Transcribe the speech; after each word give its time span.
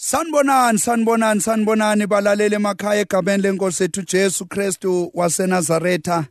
Sanibonani 0.00 0.78
sanibonani 0.78 1.40
sanibonani 1.40 2.06
balalele 2.06 2.56
emakhaya 2.56 3.00
egameni 3.00 3.42
lenkosi 3.42 3.84
ethu 3.84 4.02
Jesu 4.02 4.46
Kristu 4.46 5.10
waseNazaretha. 5.14 6.26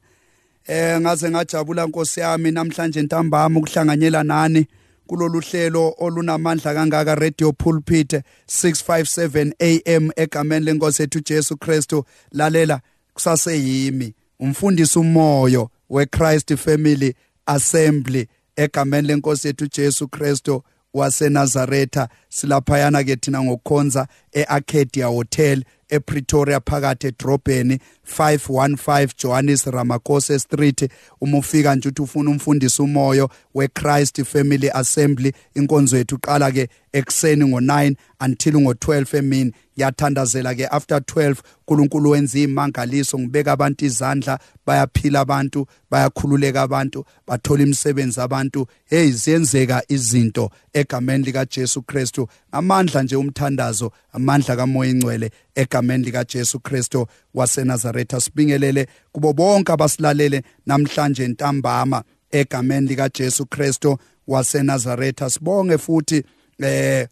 Eh 0.68 1.00
ngaze 1.02 1.30
ngajabula 1.30 1.88
Nkosi 1.88 2.20
yami 2.20 2.52
namhlanje 2.52 3.02
ntambama 3.02 3.60
ukuhlanganyela 3.60 4.24
nani 4.24 4.68
kulolu 5.08 5.40
hlelo 5.40 5.96
olunamandla 6.00 6.74
kangaka 6.74 7.16
radio 7.16 7.52
pulpit 7.52 8.14
657 8.48 9.52
AM 9.60 10.12
egameni 10.16 10.66
lenkosi 10.66 11.04
ethu 11.04 11.20
Jesu 11.20 11.58
Kristu. 11.58 12.06
Lalela 12.32 12.82
kusase 13.14 13.60
yimi 13.60 14.14
umfundisi 14.40 15.00
umoyo 15.00 15.70
weChrist 15.90 16.56
Family 16.56 17.16
Assembly 17.46 18.28
egameni 18.56 19.08
lenkosi 19.08 19.48
ethu 19.48 19.68
Jesu 19.68 20.08
Kristu. 20.08 20.64
waseNazaretha 20.98 22.10
silaphayana 22.30 23.04
ke 23.04 23.16
thina 23.16 23.44
ngokukhonza 23.44 24.08
eArcadia 24.34 25.08
Hotel. 25.08 25.64
ePretoria 25.90 26.60
phakathi 26.60 27.08
edrobheni 27.08 27.80
515 28.18 29.10
Johannes 29.18 29.66
Ramakose 29.66 30.40
Street. 30.40 30.90
Uma 31.22 31.38
ufika 31.38 31.76
nje 31.76 31.90
uthi 31.90 32.02
ufuna 32.02 32.32
umfundisi 32.32 32.82
umoyo 32.82 33.30
weChrist 33.56 34.24
Family 34.24 34.70
Assembly. 34.74 35.34
Inkonzo 35.56 35.98
yethu 35.98 36.20
qala 36.20 36.52
ke 36.52 36.70
ekseni 36.94 37.46
ngo9 37.46 37.96
until 38.22 38.54
ngo12 38.54 39.18
emini. 39.18 39.52
Yathandazela 39.78 40.56
ke 40.56 40.68
after 40.72 40.98
12 40.98 41.36
uNkulunkulu 41.68 42.10
wenza 42.10 42.40
imangaliso 42.40 43.20
ngibeka 43.20 43.52
abantu 43.52 43.86
izandla 43.86 44.40
bayaphila 44.66 45.20
abantu 45.20 45.68
bayakhululeka 45.92 46.62
abantu 46.62 47.06
bathola 47.28 47.64
imisebenzi 47.64 48.22
abantu. 48.22 48.68
Hey 48.86 49.12
ziyenzeka 49.12 49.84
izinto 49.88 50.52
egameni 50.74 51.24
lika 51.24 51.46
Jesu 51.46 51.82
Kristu. 51.82 52.28
Amandla 52.52 53.04
nje 53.04 53.16
umthandazo 53.16 53.92
amandla 54.14 54.56
kaMoya 54.56 54.90
ingcwele 54.92 55.32
egameni 55.58 56.04
lika 56.04 56.24
Jesu 56.24 56.60
Kristu 56.60 57.08
waseNazaretha. 57.34 58.22
Sibingelele 58.22 58.88
kubo 59.12 59.34
bonke 59.34 59.72
abasilalele 59.72 60.44
namhlanje 60.66 61.28
ntambama 61.28 62.04
egameni 62.32 62.88
lika 62.88 63.10
Jesu 63.10 63.46
Kristu 63.46 63.98
waseNazaretha. 64.28 65.30
Sibonge 65.30 65.78
futhi 65.78 66.24
eh 66.60 67.08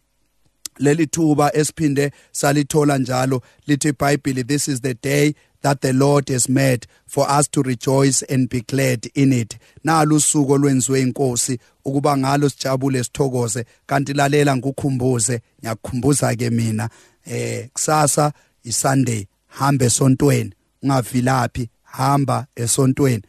leli 0.80 1.08
thuba 1.08 1.56
esiphinde 1.56 2.12
salithola 2.32 2.98
njalo 2.98 3.42
lithi 3.68 3.88
iBhayibheli 3.88 4.44
this 4.48 4.68
is 4.68 4.82
the 4.82 4.94
day 4.94 5.34
that 5.62 5.82
the 5.82 5.94
Lord 5.94 6.30
has 6.30 6.50
made 6.50 6.86
for 7.08 7.26
us 7.40 7.48
to 7.48 7.64
rejoice 7.64 8.22
and 8.24 8.50
be 8.50 8.62
glad 8.62 9.09
in 9.16 9.34
it. 9.34 9.58
Nalo 9.84 10.16
usuku 10.16 10.52
olwenziwe 10.52 11.02
inkosi 11.02 11.59
ukuba 11.86 12.18
ngalo 12.18 12.50
sijabule 12.50 13.04
sithokoze. 13.04 13.66
Kanti 13.86 14.14
lalela 14.14 14.58
ngikukhumbuze 14.58 15.42
ngiyakukhumbuza 15.59 16.36
ke 16.36 16.50
mina. 16.50 16.90
Eh 17.26 17.70
kusasa 17.73 18.31
iSunday 18.64 19.26
hambe 19.48 19.86
esontweni. 19.86 20.54
Ungavilaphi 20.84 21.70
hamba 21.84 22.45
esontweni. 22.56 23.23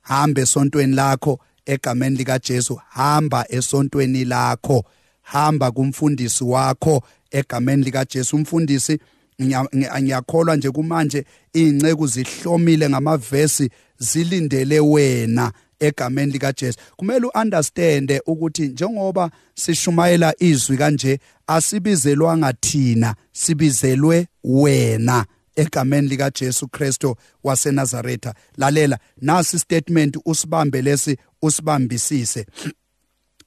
Hamba 0.00 0.40
esontweni 0.42 0.94
lakho 0.94 1.38
egameni 1.66 2.16
lika 2.16 2.38
Jesu 2.38 2.80
hamba 2.88 3.46
esontweni 3.48 4.24
lakho. 4.24 4.84
Hamba 5.22 5.70
kumfundisi 5.70 6.44
wakho 6.44 7.02
egameni 7.30 7.82
lika 7.84 8.04
Jesu 8.04 8.36
umfundisi 8.36 8.98
ngiyakholwa 10.00 10.56
nje 10.56 10.70
kumanje 10.70 11.24
ingceku 11.52 12.06
zihlomile 12.06 12.88
ngamavesi 12.90 13.70
zilindele 13.98 14.80
wena. 14.80 15.52
Egameni 15.82 16.32
lika 16.32 16.52
Jesu 16.52 16.78
kumele 16.96 17.26
uunderstand 17.26 18.20
ukuthi 18.26 18.62
njengoba 18.68 19.30
sishumayela 19.54 20.34
izwi 20.38 20.76
kanje 20.76 21.18
asibizelwanga 21.46 22.52
thina 22.52 23.14
sibizelwe 23.32 24.26
wena 24.44 25.26
egameni 25.56 26.08
lika 26.08 26.30
Jesu 26.30 26.68
Kristo 26.68 27.16
waseNazaretha. 27.44 28.34
Lalela 28.56 28.98
nasi 29.20 29.58
statement 29.58 30.18
usibambe 30.24 30.82
lesi 30.82 31.16
usibambisise. 31.42 32.46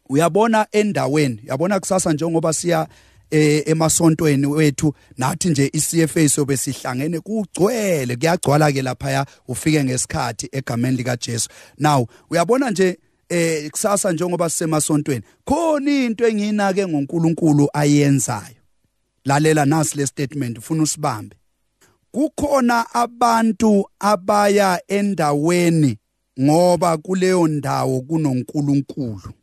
Uyabona 0.10 0.68
endaweni 0.72 1.42
yabona 1.44 1.80
kusasa 1.80 2.14
njengoba 2.14 2.54
siya 2.54 2.88
emasontweni 3.32 4.46
wethu 4.46 4.94
nathi 5.18 5.50
nje 5.50 5.72
iCFA 5.74 6.30
sobe 6.30 6.58
sihlangene 6.58 7.20
kugcwele 7.20 8.16
kuyagcwala 8.16 8.72
ke 8.72 8.82
lapha 8.82 9.26
ufike 9.48 9.84
ngesikhathi 9.84 10.50
egameni 10.52 10.98
lika 10.98 11.18
Jesu 11.18 11.50
now 11.78 12.08
uyabona 12.30 12.72
nje 12.72 13.00
eh 13.30 13.72
kusasa 13.72 14.12
njengoba 14.12 14.50
sisemasontweni 14.50 15.24
khona 15.46 15.92
into 15.92 16.28
engiyinake 16.28 16.88
ngoNkulunkulu 16.88 17.70
ayenzayo. 17.74 18.62
Lalela 19.26 19.66
nasi 19.66 19.98
le 19.98 20.08
statement 20.08 20.58
ufuna 20.58 20.84
usibambe. 20.84 21.36
Kukhona 22.12 22.94
abantu 22.94 23.90
abaya 24.00 24.82
endaweni 24.88 25.98
ngoba 26.42 26.98
kuleyo 26.98 27.48
ndawo 27.48 28.02
kunoNkulunkulu. 28.02 29.34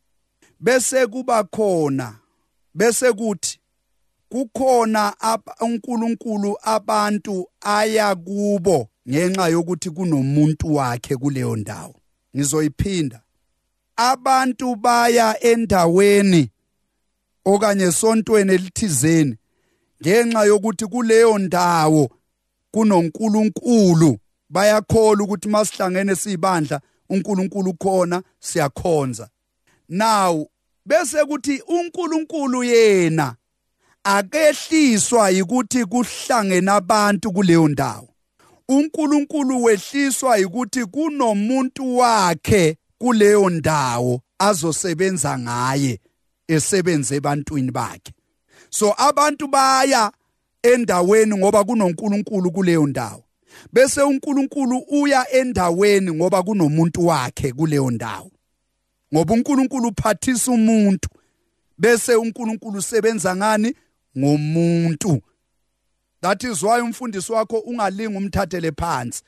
Bese 0.60 1.06
kuba 1.06 1.44
khona 1.44 2.14
bese 2.74 3.12
kuthi 3.12 3.58
kukhona 4.32 5.14
uNkulunkulu 5.60 6.56
abantu 6.62 7.48
aya 7.60 8.14
kubo 8.14 8.88
ngenxa 9.08 9.48
yokuthi 9.48 9.90
kunomuntu 9.90 10.74
wakhe 10.74 11.16
kuleyo 11.16 11.56
ndawo. 11.56 11.94
Ngizoyiphinda. 12.36 13.20
Abantu 13.96 14.76
baya 14.76 15.44
endaweni 15.44 16.50
okanye 17.44 17.92
sontweni 17.92 18.52
elithizeni 18.52 19.36
ngenxa 20.02 20.44
yokuthi 20.44 20.86
kuleyo 20.86 21.38
ndawo 21.38 22.10
kunoNkulunkulu. 22.70 24.18
Bayakholwa 24.50 25.24
ukuthi 25.24 25.48
masihlangene 25.48 26.16
sibandla 26.16 26.80
uNkulunkulu 27.08 27.74
khona 27.74 28.22
siyakhonza. 28.40 29.28
Now 29.88 30.46
bese 30.86 31.24
kuthi 31.24 31.62
uNkulunkulu 31.68 32.64
yena 32.64 33.36
akehliswa 34.04 35.30
yikuthi 35.30 35.84
kuhlangene 35.84 36.70
abantu 36.70 37.32
kuleyo 37.32 37.68
ndawo. 37.68 38.08
uNkulunkulu 38.68 39.62
wehliswa 39.62 40.36
yikuthi 40.36 40.84
kunomuntu 40.84 41.96
wakhe 41.96 42.76
kuleyo 42.98 43.50
ndawo 43.50 44.20
azosebenza 44.38 45.38
ngaye 45.38 46.00
esebenze 46.48 47.16
ebantwini 47.16 47.70
bakhe. 47.70 48.12
So 48.70 48.94
abantu 48.98 49.48
baya 49.48 50.12
endaweni 50.62 51.36
ngoba 51.36 51.64
kunoNkulunkulu 51.64 52.50
kuleyo 52.50 52.86
ndawo. 52.86 53.24
Bese 53.72 54.02
uNkulunkulu 54.02 54.78
uya 54.78 55.30
endaweni 55.32 56.12
ngoba 56.12 56.42
kunomuntu 56.42 57.06
wakhe 57.06 57.52
kuleyo 57.52 57.90
ndawo. 57.90 58.30
Ngoba 59.14 59.34
uNkulunkulu 59.34 59.88
uphathisa 59.88 60.50
umuntu 60.50 61.08
bese 61.78 62.14
uNkulunkulu 62.14 62.78
usebenza 62.78 63.36
ngani? 63.36 63.74
Ngomuntu. 64.18 65.22
That 66.20 66.44
is 66.44 66.62
why 66.62 66.80
umfundisi 66.80 67.32
wakho 67.32 67.58
ungalinga 67.58 68.18
umthathele 68.18 68.72
phansi. 68.72 69.22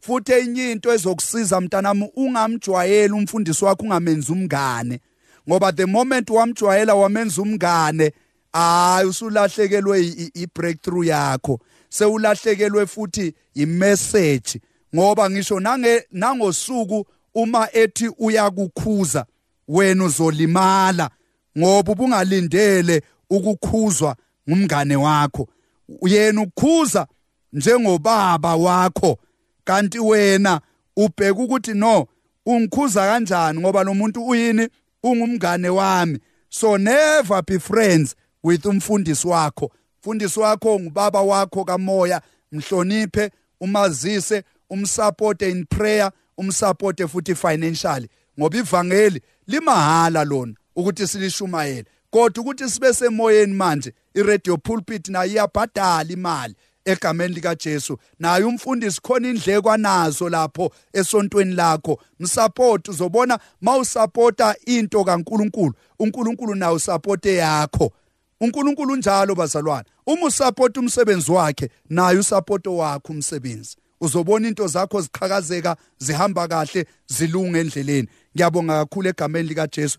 Futhi 0.00 0.32
enye 0.32 0.72
into 0.72 0.92
ezokusiza 0.92 1.60
mntanami 1.60 2.10
ungamjwayeli 2.16 3.12
umfundisi 3.12 3.64
wakho 3.64 3.82
ungamenza 3.82 4.32
umngane. 4.32 5.00
Ngoba 5.48 5.72
the 5.72 5.86
moment 5.86 6.30
wamjwayela 6.30 6.94
wamenza 6.94 7.42
umngane 7.42 8.12
hayi 8.52 9.08
usulahlekelwe 9.08 10.00
i-breakthrough 10.34 11.06
yakho. 11.06 11.60
Sewulahlekelwe 11.88 12.86
futhi 12.86 13.34
imessage. 13.54 14.60
Ngoba 14.94 15.30
ngisho 15.30 15.60
nange 15.60 16.04
nangosuku 16.12 17.06
uma 17.34 17.68
ethi 17.72 18.08
uyakukhuza 18.18 19.26
wena 19.68 20.04
uzolimala. 20.04 21.10
Ngoba 21.58 21.92
ubungalindele 21.92 23.02
ukukhuzwa 23.30 24.16
ngumngane 24.48 24.96
wakho. 24.96 25.48
Yena 26.02 26.42
ukhuza 26.42 27.06
njengobaba 27.52 28.56
wakho 28.56 29.18
kanti 29.64 29.98
wena 29.98 30.60
ubheka 30.96 31.42
ukuthi 31.42 31.74
no 31.74 32.06
ungikhuza 32.46 33.00
kanjani 33.06 33.60
ngoba 33.60 33.84
lo 33.84 33.94
muntu 33.94 34.26
uyini? 34.26 34.68
Ungumngane 35.02 35.68
wami. 35.68 36.18
So 36.48 36.76
never 36.76 37.42
be 37.42 37.58
friends 37.58 38.16
with 38.42 38.66
umfundisi 38.66 39.28
wakho. 39.28 39.70
Mfundisi 40.00 40.40
wakho 40.40 40.80
ngubaba 40.80 41.22
wakho 41.22 41.64
kamoya. 41.64 42.22
Mhloniphe 42.52 43.30
umazise 43.60 44.42
umsupporte 44.70 45.50
in 45.50 45.64
prayer 45.66 46.12
umsupporte 46.38 47.06
futhi 47.08 47.34
financially. 47.34 48.08
Ngoba 48.38 48.58
ivangeli 48.58 49.20
limahala 49.46 50.24
lona 50.24 50.54
ukuthi 50.76 51.06
silishumayele. 51.06 51.84
Kodwa 52.10 52.42
ukuthi 52.42 52.70
sibe 52.70 52.92
semoyeni 52.92 53.54
manje 53.54 53.92
iradio 54.14 54.56
pulpit 54.56 55.08
nayo 55.08 55.30
iyabhadala 55.32 56.12
imali 56.12 56.54
egameni 56.86 57.34
lika 57.34 57.54
Jesu 57.54 57.98
naye 58.18 58.44
umfundisi 58.44 59.00
khona 59.00 59.28
indleko 59.28 59.70
anazo 59.70 60.28
lapho 60.28 60.72
esontweni 60.92 61.54
lakho. 61.54 61.98
Msupport 62.20 62.88
uzobona 62.88 63.38
mawusupporta 63.60 64.54
into 64.66 65.04
kaNkuluNkulu. 65.04 65.74
uNkulunkulu 65.98 66.54
nawe 66.54 66.74
usupporte 66.74 67.34
yakho. 67.34 67.92
uNkulunkulu 68.40 68.92
unjalo 68.92 69.34
bazalwane. 69.34 69.84
Uma 70.06 70.26
usupport 70.26 70.76
umsebenzi 70.76 71.32
wakhe 71.32 71.70
naye 71.90 72.18
usupport 72.18 72.66
wakhe 72.66 73.12
umsebenzi. 73.12 73.76
Uzobona 74.00 74.48
into 74.48 74.66
zakho 74.66 75.00
ziqhakazeka 75.00 75.76
zihamba 75.98 76.48
kahle 76.48 76.86
zilunga 77.06 77.58
endleleni. 77.58 78.08
Ngiyabonga 78.36 78.74
kakhulu 78.84 79.08
egameni 79.08 79.48
lika 79.48 79.66
Jesu 79.66 79.98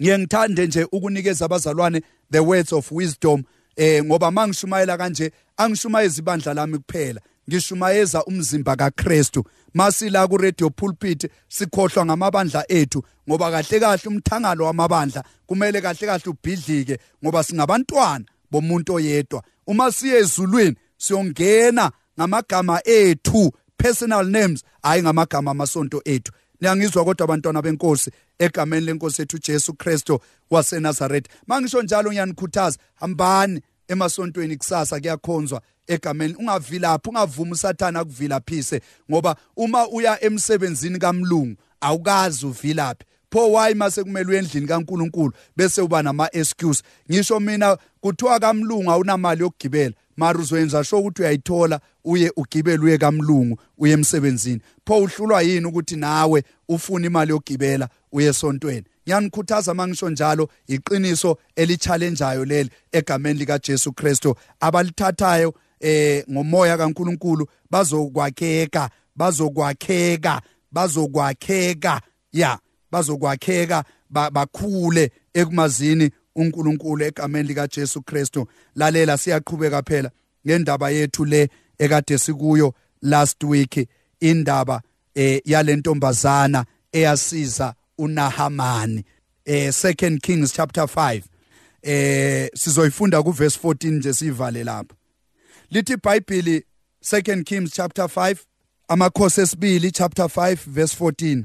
ngiye 0.00 0.18
ngithande 0.18 0.66
nje 0.66 0.86
ukunikeza 0.92 1.44
abazalwane 1.44 2.02
the 2.32 2.40
words 2.40 2.72
of 2.72 2.92
wisdom 2.92 3.42
eh 3.76 4.04
ngoba 4.04 4.30
mangishumayela 4.30 4.98
kanje 4.98 5.32
angishumayeza 5.56 6.18
ibandla 6.22 6.54
lami 6.54 6.78
kuphela. 6.78 7.20
Ngishumayeza 7.48 8.24
umzimba 8.24 8.76
kaKristu. 8.76 9.44
Masila 9.74 10.28
ku 10.28 10.36
radio 10.36 10.70
pulpit 10.70 11.30
sikhohlwa 11.48 12.06
ngamabandla 12.06 12.64
ethu 12.68 13.02
ngoba 13.28 13.50
kahle 13.50 13.80
kahle 13.80 14.02
umthangalo 14.06 14.64
wamabandla 14.64 15.24
kumele 15.46 15.80
kahle 15.80 16.06
kahle 16.06 16.30
ubhidlike 16.30 16.98
ngoba 17.24 17.42
singabantwana 17.42 18.24
bomuntu 18.50 18.94
oyedwa. 18.94 19.42
Uma 19.66 19.92
siye 19.92 20.18
ezulwini 20.18 20.76
siyongena 20.96 21.90
ngamagama 22.18 22.80
ethu 22.84 23.52
personal 23.76 24.26
names 24.26 24.64
hayi 24.82 25.02
ngamagama 25.02 25.50
amasonto 25.50 26.02
ethu. 26.04 26.32
Niyangizwa 26.60 27.04
kodwa 27.04 27.24
abantwana 27.24 27.62
benkosi 27.62 28.10
egameni 28.38 28.86
lenkosi 28.86 29.22
ethu 29.22 29.38
Jesu 29.38 29.74
Kristo 29.74 30.20
waseNazaretha 30.50 31.30
mangisho 31.46 31.82
njalo 31.82 32.10
ngiyanikhuthaza 32.10 32.78
hambani 32.94 33.60
emasontweni 33.88 34.56
kusasa 34.56 35.00
kuyakhonzwa 35.00 35.62
egameni. 35.86 36.34
Ungavilaphi 36.34 37.08
ungavumi 37.08 37.52
usathana 37.52 38.00
akuvilaphise 38.00 38.80
ngoba 39.10 39.36
uma 39.56 39.88
uya 39.88 40.24
emsebenzini 40.24 40.98
kamlungu 40.98 41.56
awukazi 41.80 42.46
uvilaphi 42.46 43.04
pho 43.32 43.52
why 43.52 43.74
mase 43.74 44.02
kumele 44.04 44.30
uyendlini 44.30 44.66
kaNkuluNkulu 44.66 45.32
bese 45.56 45.80
uba 45.80 46.02
nama 46.02 46.28
excuse 46.32 46.82
ngisho 47.10 47.40
mina 47.40 47.78
kuthiwa 48.00 48.40
kamlungu 48.40 48.90
awunamali 48.90 49.40
yokugibela. 49.42 49.94
Mara 50.20 50.38
uzoyenza 50.38 50.84
sho 50.84 50.98
ukuthi 50.98 51.22
uyayithola 51.22 51.80
uye 52.04 52.32
ugibele 52.36 52.84
uye 52.84 52.98
kamlungu 52.98 53.60
uye 53.78 53.92
emsebenzini. 53.92 54.60
Pho 54.86 54.98
uhlulwa 54.98 55.42
yini 55.42 55.66
ukuthi 55.66 55.96
nawe 55.96 56.44
ufuna 56.68 57.06
imali 57.06 57.30
yokugibela 57.30 57.88
uye 58.12 58.28
esontweni? 58.28 58.84
Ngiyanikhuthaza 59.04 59.74
mangisho 59.74 60.10
njalo 60.10 60.48
iqiniso 60.66 61.38
eli-challengeayo 61.56 62.44
leli 62.44 62.70
egameni 62.92 63.38
likaJesu 63.38 63.92
Kristu. 63.92 64.34
Abalithathayo 64.60 65.54
eh 65.80 66.24
ngomoya 66.30 66.76
kaNkuluNkulu 66.76 67.46
bazokwakheka 67.70 68.90
bazokwakheka 69.16 70.42
bazokwakheka 70.72 72.00
ya 72.32 72.58
bazokwakheka 72.92 73.84
bakhule 74.10 75.12
ekumazini 75.34 76.10
uNkulunkulu 76.36 77.04
egameni 77.04 77.48
likaJesu 77.48 78.02
Kristu. 78.02 78.48
Lalela 78.74 79.18
siyaqhubeka 79.18 79.82
phela 79.82 80.10
ngendaba 80.46 80.90
yethu 80.90 81.24
le 81.24 81.48
ekade 81.78 82.18
sikuyo 82.18 82.74
last 83.02 83.44
week 83.44 83.88
indaba 84.20 84.82
eh 85.14 85.40
yalentombazana 85.44 86.64
eyasiza 86.92 87.74
uNahamani. 87.98 89.04
Eh 89.44 89.68
2 89.68 90.18
Kings 90.20 90.52
chapter 90.52 90.84
5 90.84 91.22
eh 91.82 92.50
sizoyifunda 92.54 93.22
ku 93.22 93.32
verse 93.32 93.58
14 93.62 93.90
nje 93.90 94.12
sivale 94.12 94.64
lapha. 94.64 94.94
Lithi 95.70 95.92
iBhayibheli 95.92 96.64
2 97.02 97.44
Kings 97.44 97.70
chapter 97.72 98.04
5 98.04 98.36
amakhosi 98.88 99.40
esibili 99.40 99.90
chapter 99.90 100.24
5 100.24 100.58
verse 100.66 100.96
14 101.04 101.44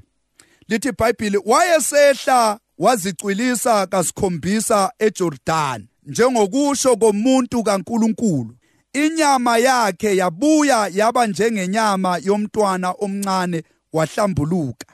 lithi 0.68 0.88
iBhayibheli 0.88 1.40
wayesehla 1.46 2.60
wazicwilisa 2.78 3.88
kasikhombisa 3.88 4.92
eJordan 5.00 5.88
njengokusho 6.06 6.96
komuntu 6.96 7.64
kaNkuluNkulu. 7.64 8.56
Inyama 8.94 9.58
yakhe 9.58 10.16
yabuya 10.16 10.90
yaba 10.94 11.28
njengenyama 11.28 12.18
yomntwana 12.24 12.92
omncane 12.92 13.64
wahlambuluka. 13.94 14.88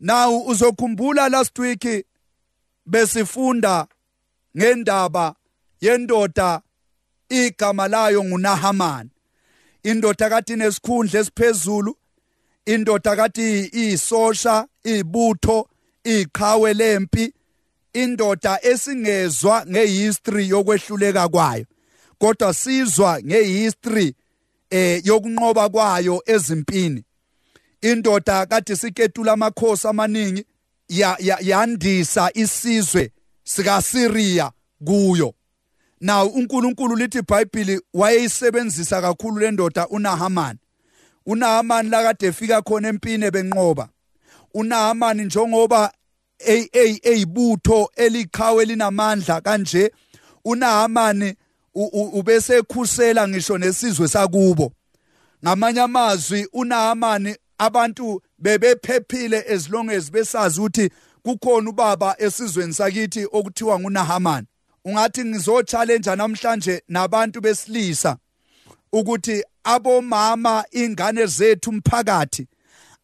Now 0.00 0.46
uzokhumbula 0.46 1.28
last 1.28 1.58
week 1.58 2.06
besifunda 2.86 3.86
ngendaba 4.56 5.34
yendoda 5.80 6.60
igama 7.28 7.88
layo 7.88 8.24
nguNahaman 8.24 9.10
indoda 9.82 10.30
kade 10.30 10.52
inesikhundla 10.52 11.20
esiphezulu 11.20 11.96
indoda 12.66 13.16
kade 13.16 13.70
iyisosha 13.74 14.66
ibutho 14.84 15.68
iqhawe 16.04 16.74
lempi 16.74 17.32
indoda 17.92 18.58
esingezwa 18.62 19.66
ngehistory 19.66 20.48
yokwehluleka 20.48 21.28
kwayo 21.28 21.66
kodwa 22.18 22.54
sizwa 22.54 23.20
ngehistory 23.22 24.14
eh 24.70 25.06
yokunqoba 25.06 25.68
kwayo 25.68 26.22
ezimpini. 26.26 27.04
Indoda 27.80 28.46
kade 28.46 28.76
siketula 28.76 29.32
amakhosi 29.32 29.88
amaningi 29.88 30.44
yandisa 31.40 32.30
isizwe 32.34 33.10
sika 33.44 33.82
Syria 33.82 34.50
kuyo. 34.84 35.34
Now 36.00 36.26
uNkulunkulu 36.26 36.96
lithi 36.96 37.18
iBhayibheli 37.18 37.80
wayeyisebenzisa 37.94 39.00
kakhulu 39.00 39.38
le 39.38 39.50
ndoda 39.50 39.88
uNahaman 39.88 40.58
uNahaman 41.26 41.90
la 41.90 42.02
kade 42.02 42.26
efika 42.26 42.62
khona 42.62 42.88
empini 42.88 43.30
benqoba 43.30 43.88
uNahaman 44.54 45.24
njengoba 45.24 45.92
eyibutho 47.02 47.90
elikhawe 47.96 48.64
linamandla 48.64 49.40
kanje 49.40 49.92
uNahaman 50.44 51.34
ubese 52.12 52.56
ekhusela 52.56 53.28
ngisho 53.28 53.58
nesizwe 53.58 54.08
sakubo. 54.08 54.72
Ngamanye 55.44 55.80
amazwi 55.80 56.48
uNahaman 56.52 57.36
abantu 57.58 58.22
bebephephile 58.38 59.44
as 59.54 59.70
long 59.70 59.90
as 59.90 60.10
besazi 60.10 60.60
ukuthi 60.60 60.90
kukhona 61.22 61.70
ubaba 61.70 62.16
esizweni 62.18 62.74
sakithi 62.74 63.26
okuthiwa 63.32 63.80
nguNahaman 63.80 64.46
ungathi 64.84 65.24
ngizochallenge 65.24 66.16
namhlanje 66.16 66.82
nabantu 66.88 67.40
besilisa 67.40 68.16
ukuthi 68.92 69.44
abomama 69.64 70.64
ingane 70.70 71.26
zethu 71.26 71.70
umphakathi 71.70 72.46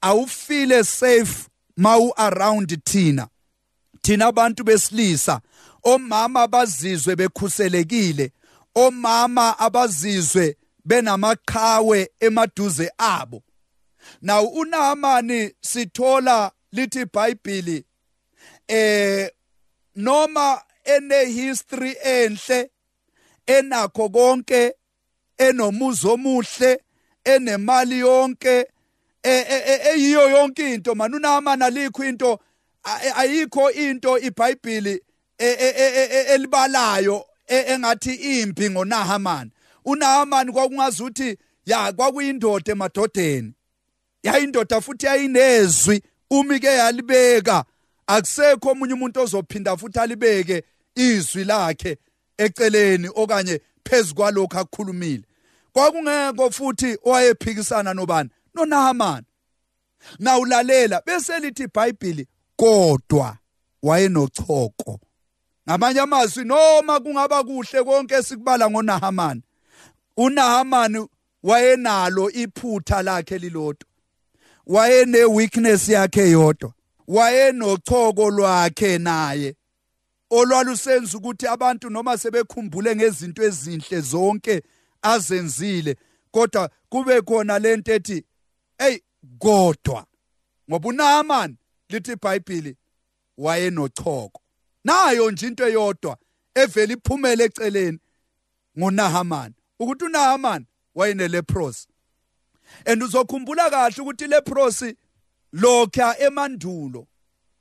awufile 0.00 0.84
safe 0.84 1.48
mawu 1.76 2.12
around 2.16 2.84
thina. 2.84 3.28
Thina 4.02 4.26
abantu 4.26 4.64
besilisa 4.64 5.40
omama 5.84 6.48
bazizwe 6.48 7.16
bekhuselekile 7.16 8.32
omama 8.74 9.58
abazizwe 9.58 10.56
benamaqhawe 10.84 12.10
emaduze 12.20 12.90
abo. 12.98 13.42
Now 14.22 14.44
uNahamani 14.44 15.54
sithola 15.60 16.52
lithi 16.72 17.00
iBhayibheli 17.00 17.84
eh 18.68 19.30
noma 19.96 20.62
ene 20.84 21.24
history 21.24 21.96
enhle 22.04 22.70
enakho 23.46 24.08
konke 24.08 24.74
enomuzo 25.38 26.12
omuhle 26.12 26.80
enemali 27.24 27.98
yonke 27.98 28.66
eyiyo 29.28 30.30
yonke 30.30 30.74
into 30.74 30.94
man. 30.94 31.14
uNahamani 31.14 31.64
alikho 31.64 32.04
into 32.04 32.38
ayikho 33.16 33.70
into 33.70 34.18
iBhayibheli 34.18 35.02
elibalayo 36.28 37.24
engathi 37.46 38.14
impi 38.14 38.70
ngoNahamani 38.70 39.50
uNahamani 39.84 40.52
kwakungazuthi 40.52 41.36
ya 41.66 41.92
kwakuyindoda 41.92 42.72
emadodeni. 42.72 43.52
Yayindoda 44.22 44.80
futhi 44.80 45.06
yayinezwi 45.06 46.02
umi 46.30 46.60
ke 46.60 46.66
yalibeka. 46.66 47.64
Akusekho 48.06 48.70
omunye 48.70 48.94
umuntu 48.94 49.20
ozophinda 49.20 49.76
futhi 49.76 49.98
alibeke 49.98 50.62
izwi 50.94 51.44
lakhe 51.44 51.96
eceleni 52.38 53.10
okanye 53.14 53.60
phezukwalokho 53.84 54.58
akukhulumile 54.58 55.22
kwakungeko 55.72 56.50
futhi 56.50 56.98
owayephikisana 57.04 57.94
nobani? 57.94 58.30
noNahamani 58.58 59.26
nawulalela 60.18 61.02
bese 61.06 61.38
lithi 61.38 61.62
iBhayibheli 61.62 62.26
kodwa 62.56 63.36
wayenochoko. 63.82 65.00
Ngamanye 65.68 66.00
amazwi 66.00 66.44
noma 66.44 67.00
kungaba 67.00 67.44
kuhle 67.44 67.84
konke 67.84 68.22
sikubala 68.22 68.70
ngoNahamani 68.70 69.42
uNahamani 70.16 71.08
wayenalo 71.42 72.30
iphutha 72.30 73.02
lakhe 73.02 73.38
lilodwa. 73.38 73.88
Wayene 74.66 75.24
weakness 75.24 75.88
yakhe 75.88 76.30
yodwa. 76.30 76.72
Wayenochoko 77.08 78.30
lwakhe 78.30 78.98
naye 78.98 79.54
olwalusenza 80.30 81.18
ukuthi 81.18 81.46
abantu 81.46 81.90
noma 81.90 82.18
sebekhumbule 82.18 82.96
ngezinto 82.96 83.42
ezinhle 83.42 84.00
zonke 84.00 84.62
azenzile 85.02 85.96
kodwa 86.30 86.70
kube 86.88 87.22
khona 87.22 87.58
lento 87.58 87.92
ethi 87.92 88.24
hey 88.78 88.98
kodwa 89.38 90.06
ngoba 90.70 90.88
uNaaman 90.88 91.56
lithi 91.88 92.12
iBhayibheli 92.12 92.76
wayenochoko. 93.38 94.40
Nayo 94.84 95.30
nje 95.30 95.46
into 95.46 95.66
eyodwa 95.66 96.16
evela 96.54 96.92
iphumele 96.92 97.44
eceleni 97.44 97.98
nguNahaman 98.78 99.52
ukuthi 99.78 100.04
uNahaman 100.04 100.66
wayene-leprosi. 100.94 101.86
And 102.86 103.02
uzokhumbula 103.02 103.70
kahle 103.70 104.02
ukuthi 104.02 104.26
leprosi 104.26 104.96
lokha 105.52 106.18
emandulo 106.18 107.06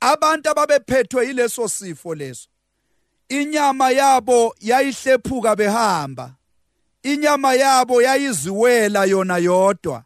abantu 0.00 0.50
ababephethwe 0.50 1.26
yileso 1.26 1.68
sifo 1.68 2.14
leso 2.14 2.48
inyama 3.28 3.90
yabo 3.90 4.54
yayihlephuka 4.60 5.56
behamba 5.56 6.34
inyama 7.02 7.54
yabo 7.54 8.02
yayiziwela 8.02 9.04
yona 9.04 9.38
yodwa. 9.38 10.04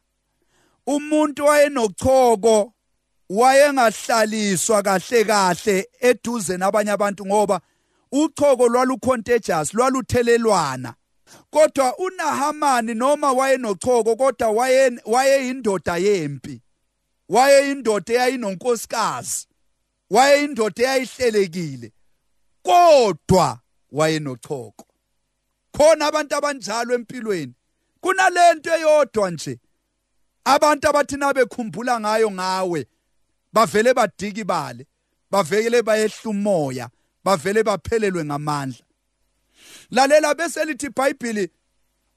Umuntu 0.86 1.44
wayenochoko 1.44 2.72
wayengahlaliswa 3.30 4.82
kahle 4.82 5.24
kahle 5.24 5.88
eduze 6.00 6.56
nabanye 6.56 6.90
abantu 6.90 7.26
ngoba 7.26 7.60
uchoko 8.12 8.68
lwalucontagious 8.68 9.74
lwaluthelelwana. 9.74 10.94
Kodwa 11.50 11.98
uNahamani 11.98 12.94
noma 12.94 13.32
wayenochoko 13.32 14.16
kodwa 14.16 14.50
wayeyindoda 15.06 15.96
yempi 15.96 16.62
wayeyindoda 17.28 18.12
eyayinonkosikazi 18.14 19.46
wayeyindoda 20.10 20.82
eyayihlelekile 20.82 21.92
kodwa 22.62 23.60
wayenochoko. 23.92 24.86
Khona 25.72 26.06
abantu 26.06 26.36
abanjalo 26.36 26.94
empilweni. 26.94 27.54
Kunalento 28.00 28.74
eyodwa 28.74 29.30
nje. 29.30 29.58
Abantu 30.44 30.88
abathi 30.88 31.16
nabekhumbula 31.16 32.00
ngayo 32.00 32.30
ngawe 32.30 32.86
bavele 33.52 33.94
badikibale 33.94 34.86
bavele 35.30 35.82
bayehlumoya 35.82 36.88
bavele 37.24 37.62
baphelelwe 37.62 38.24
ngamandla. 38.24 38.84
Lalela 39.90 40.34
bese 40.34 40.64
lithi 40.64 40.86
iBhayibheli 40.86 41.50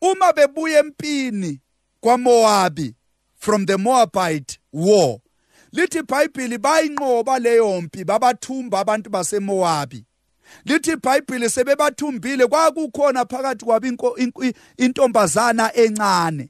uma 0.02 0.34
bebuya 0.34 0.80
empini 0.80 1.60
kwaMoabi 2.02 2.96
from 3.36 3.66
the 3.66 3.78
Moabite 3.78 4.60
war 4.72 5.20
lithi 5.72 6.00
iBhayibheli 6.00 6.58
bayinqoba 6.58 7.40
leyo 7.40 7.82
mpi 7.82 8.04
babathumba 8.04 8.80
abantu 8.80 9.10
baseMoabi 9.10 10.06
lithi 10.66 10.92
iBhayibheli 10.92 11.50
sebebathumbile 11.50 12.48
kwakukhona 12.48 13.26
phakathi 13.26 13.66
kwabo 13.66 14.18
intombazana 14.78 15.74
encane. 15.76 16.50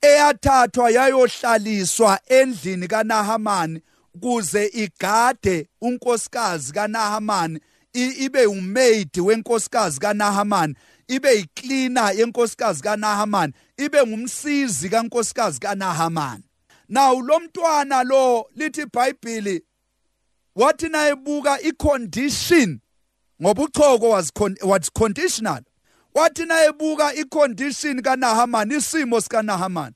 Eyathathwa 0.00 0.90
yayohlaliswa 0.90 2.20
endlini 2.26 2.88
kaNahamani 2.88 3.80
kuze 4.20 4.66
igade 4.66 5.68
unkosikazi 5.80 6.72
kaNahamani 6.72 7.60
ibe 7.92 8.46
umaid 8.46 9.18
wenkosikazi 9.20 10.00
kaNahaman 10.00 10.74
ibe 11.08 11.36
yicleaner 11.36 12.18
yenkosikazi 12.18 12.82
kaNahaman 12.82 13.52
ibe 13.76 14.06
ngumsizi 14.06 14.88
kankosikazi 14.88 15.60
kaNahaman 15.60 16.42
now 16.88 17.20
lo 17.22 17.40
mntwana 17.40 18.02
lo 18.02 18.50
lithi 18.56 18.80
iBhayibheli 18.82 19.62
wathi 20.56 20.88
nayebuka 20.88 21.60
icondition 21.60 22.80
ngoba 23.42 23.62
uchoko 23.62 24.10
was 24.10 24.32
was 24.62 24.90
conditional. 24.90 25.60
Wathi 26.14 26.44
nayebuka 26.44 27.14
icondition 27.14 28.02
kaNahaman 28.02 28.72
isimo 28.72 29.20
sikaNahaman 29.20 29.92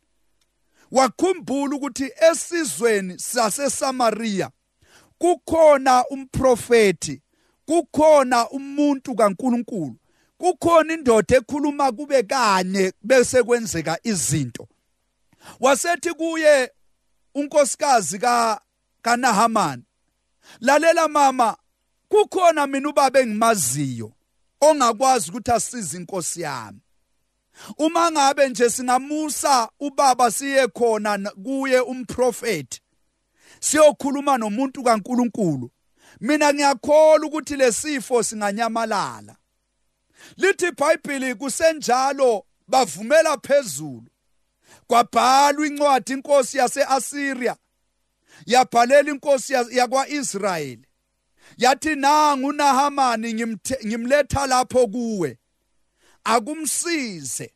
wakhumbula 0.90 1.76
ukuthi 1.76 2.12
esizweni 2.30 3.18
saseSamaria 3.18 4.50
kukhona 5.18 6.04
umprofeti 6.06 7.22
kukhona 7.66 8.50
umuntu 8.50 9.14
kaNkuluNkulu 9.14 9.96
kukhona 10.38 10.94
indoda 10.94 11.37
ekhuluma 11.37 11.92
kube 11.92 12.22
kanye 12.22 12.92
bese 13.02 13.42
kwenzeka 13.42 13.98
izinto. 14.02 14.68
Wasethi 15.60 16.12
kuye 16.12 16.72
unkosikazi 17.34 18.18
ka 18.18 18.60
kaNahaman 19.02 19.82
lalela 20.60 21.08
mama 21.08 21.56
kukhona 22.08 22.66
mina 22.66 22.88
ubaba 22.88 23.20
engimaziyo. 23.20 24.12
Ongakwazi 24.61 25.31
ukuthi 25.31 25.50
asize 25.50 25.97
inkosi 25.97 26.41
yami. 26.41 26.81
Uma 27.79 28.11
ngabe 28.11 28.49
nje 28.49 28.71
singamusa 28.71 29.69
ubaba 29.81 30.31
siye 30.31 30.69
khona 30.69 31.19
kuye 31.45 31.81
umprofeti 31.81 32.81
siyokhuluma 33.61 34.38
nomuntu 34.38 34.83
kaNkuluNkulu 34.83 35.71
mina 36.21 36.53
ngiyakholwa 36.53 37.27
ukuthi 37.27 37.57
lesifo 37.57 38.23
singanyamalala. 38.23 39.37
Lithi 40.37 40.67
iBhayibheli 40.67 41.35
kusenjalo 41.35 42.45
bavumela 42.69 43.37
phezulu 43.38 44.11
kwabhalwa 44.87 45.67
incwadi 45.67 46.12
inkosi 46.12 46.59
yaseAsiria 46.59 47.57
yabhalela 48.47 49.11
inkosi 49.11 49.53
yakwaIsrayeli. 49.53 50.88
Yathi 51.59 51.95
nangu 51.95 52.47
uNahamani 52.47 53.35
ngimletha 53.87 54.47
lapho 54.47 54.87
kuwe. 54.87 55.38
Akumsize. 56.25 57.53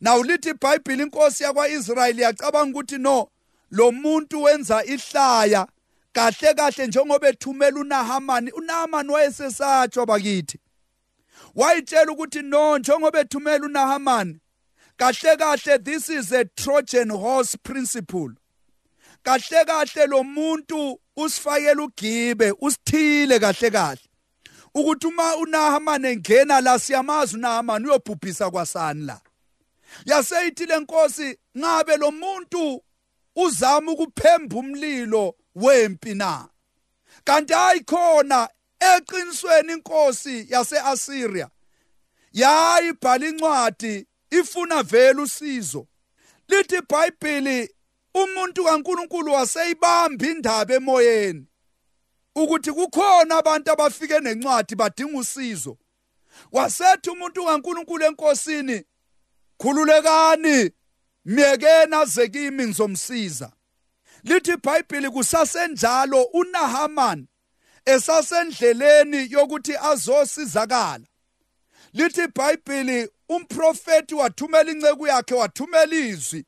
Nawu 0.00 0.24
lithi 0.24 0.48
iBhayibheli 0.50 1.02
inkosi 1.02 1.44
yakwaIsrayeli 1.44 2.22
yacabanga 2.22 2.70
ukuthi 2.70 2.98
no 2.98 3.28
lo 3.70 3.92
muntu 3.92 4.42
wenza 4.42 4.84
ihlaya 4.84 5.66
kahle 6.12 6.54
kahle 6.54 6.86
njengoba 6.86 7.28
ethumela 7.28 7.80
uNahamani. 7.80 8.50
uNahamani 8.50 9.10
wayesesatshwa 9.10 10.06
bakithi. 10.06 10.60
Wayitshela 11.54 12.12
ukuthi 12.12 12.42
no 12.42 12.78
njengoba 12.78 13.20
ethumela 13.20 13.66
uNahamani 13.66 14.40
kahle 14.96 15.36
kahle 15.36 15.84
this 15.84 16.08
is 16.08 16.32
a 16.32 16.44
trojan 16.44 17.10
horse 17.10 17.56
principle. 17.56 18.30
Kahle 19.24 19.64
kahle 19.64 20.06
lo 20.06 20.22
muntu 20.22 20.98
usifakela 21.16 21.82
ugibe 21.82 22.54
usithile 22.60 23.38
kahle 23.38 23.70
kahle. 23.70 24.00
Ukuthi 24.74 25.06
uma 25.06 25.36
uNahamani 25.36 26.08
engena 26.08 26.60
la 26.60 26.78
siyamazi 26.78 27.36
uNahamani 27.36 27.86
uyobhubhisa 27.86 28.50
kwasani 28.50 29.04
la. 29.06 29.20
Yaseyithi 30.04 30.66
lenkosi 30.66 31.38
ngabe 31.58 31.96
lo 31.96 32.10
muntu 32.10 32.84
uzama 33.36 33.92
ukuphemba 33.92 34.56
umlilo 34.56 35.34
wempi 35.54 36.14
na? 36.14 36.48
Kanti 37.24 37.54
ayikhona 37.54 38.48
eqinisweni 38.80 39.72
inkosi 39.72 40.46
yaseAsiria 40.48 41.48
yayibhala 42.32 43.26
incwadi 43.26 44.06
ifuna 44.30 44.82
vele 44.82 45.20
usizo. 45.22 45.86
Lithi 46.48 46.76
iBhayibheli 46.76 47.75
umuntu 48.22 48.64
kaNkuluNkulu 48.64 49.32
waseyibamba 49.32 50.26
indaba 50.26 50.74
emoyeni. 50.74 51.46
Ukuthi 52.34 52.72
kukhona 52.72 53.36
abantu 53.36 53.72
abafike 53.72 54.20
nencwadi 54.20 54.74
badinga 54.74 55.18
usizo. 55.18 55.78
Wasethi 56.52 57.10
umuntu 57.10 57.44
kaNkuluNkulu 57.44 58.04
enkosini 58.04 58.84
khululekani 59.58 60.70
myekeni 61.24 61.94
aze 61.94 62.28
kimi 62.28 62.66
ngizomsiza. 62.66 63.52
Lithi 64.24 64.52
iBhayibheli 64.52 65.10
kusasenjalo 65.10 66.22
uNahaman 66.22 67.26
esasendleleni 67.84 69.32
yokuthi 69.32 69.76
azosizakala. 69.76 71.06
Lithi 71.92 72.22
iBhayibheli 72.22 73.08
umprofeti 73.28 74.14
wathumela 74.14 74.70
inceku 74.72 75.06
yakhe 75.06 75.34
wathumela 75.34 75.96
izwi. 75.96 76.44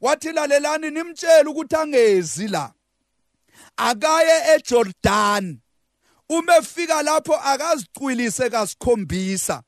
Wathi 0.00 0.32
lalelani 0.32 0.90
nimtshela 0.90 1.50
ukuthi 1.50 1.76
angezi 1.76 2.48
la. 2.48 2.72
Akaye 3.76 4.54
eJordan. 4.54 5.58
Uma 6.28 6.56
efika 6.56 7.02
lapho 7.02 7.36
akazicwilise 7.36 8.50
kasikhombisa. 8.50 9.62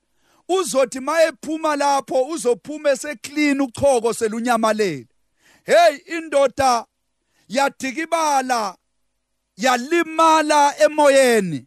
Uzothi 0.48 1.00
mayephuma 1.00 1.76
lapho 1.76 2.22
uzophuma 2.28 2.90
eseclean 2.90 3.60
uchoko 3.60 4.14
selunyamalele. 4.14 5.06
Hey 5.64 5.96
indoda 6.18 6.86
yadikibala 7.48 8.76
yalimala 9.56 10.78
emoyeni. 10.78 11.66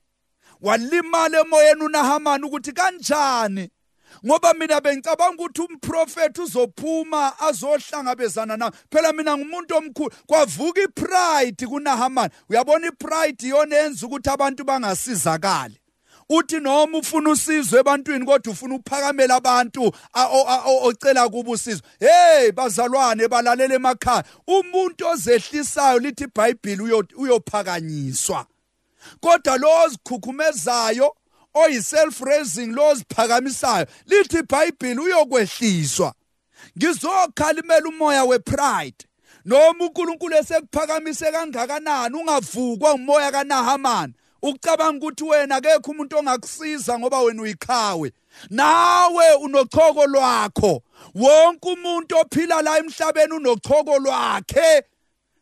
Walimala 0.62 1.40
emoyeni 1.40 1.84
uNahamani 1.84 2.44
ukuthi 2.44 2.72
kanjani? 2.72 3.70
Ngoba 4.26 4.54
mina 4.54 4.82
bengicabanga 4.82 5.44
ukuthi 5.44 5.62
umprofeti 5.62 6.42
uzophuma 6.42 7.40
azohlangabezana 7.40 8.58
na? 8.58 8.72
Phela 8.92 9.14
mina 9.14 9.38
ngumuntu 9.38 9.76
omkhulu. 9.76 10.12
Kwavuka 10.28 10.82
ipride 10.82 11.68
kuNahamani. 11.68 12.34
Uyabona 12.50 12.88
ipride 12.88 13.48
iyona 13.48 13.76
yenza 13.76 14.06
ukuthi 14.06 14.30
abantu 14.30 14.64
bangasizakali? 14.64 15.80
Uthi 16.30 16.60
noma 16.60 16.98
ufuna 16.98 17.30
usizo 17.30 17.80
ebantwini 17.80 18.26
kodwa 18.26 18.54
ufuna 18.54 18.76
ukuphakamela 18.76 19.36
abantu 19.36 19.92
ocela 20.82 21.30
kuba 21.30 21.52
usizo 21.52 21.82
hey 22.00 22.52
bazalwane 22.52 23.28
balalela 23.28 23.76
emakhaya. 23.76 24.24
Umuntu 24.48 25.08
ozehlisayo 25.08 26.00
lithi 26.00 26.24
iBhayibheli 26.24 27.04
uyophakanyiswa. 27.18 28.46
Kodwa 29.20 29.58
lo 29.58 29.84
ozikhukhumezayo 29.86 31.16
oyi-self 31.54 32.22
raising 32.22 32.74
lo 32.74 32.88
oziphakamisayo 32.90 33.86
lithi 34.06 34.38
ibhayibhili 34.38 35.00
uyokwehliswa. 35.00 36.14
Ngizokhalimela 36.78 37.90
umoya 37.90 38.24
wepride. 38.24 39.06
Noma 39.46 39.86
uNkulunkulu 39.86 40.36
esekuphakamisa 40.36 41.32
kangakanani 41.32 42.16
ungavukwa 42.16 42.94
umoya 42.94 43.32
kaNahamani. 43.32 44.14
Ucabanga 44.42 45.06
ukuthi 45.06 45.24
wena 45.24 45.56
akekho 45.56 45.92
umuntu 45.92 46.18
ongakusiza 46.18 47.00
ngoba 47.00 47.22
wena 47.22 47.42
uyiqhawe 47.42 48.12
nawe 48.50 49.34
unochoko 49.34 50.06
lwakho. 50.06 50.82
Wonke 51.16 51.70
umuntu 51.70 52.18
ophila 52.18 52.62
la 52.62 52.78
emhlabeni 52.78 53.34
unochoko 53.34 54.00
lwakhe. 54.00 54.84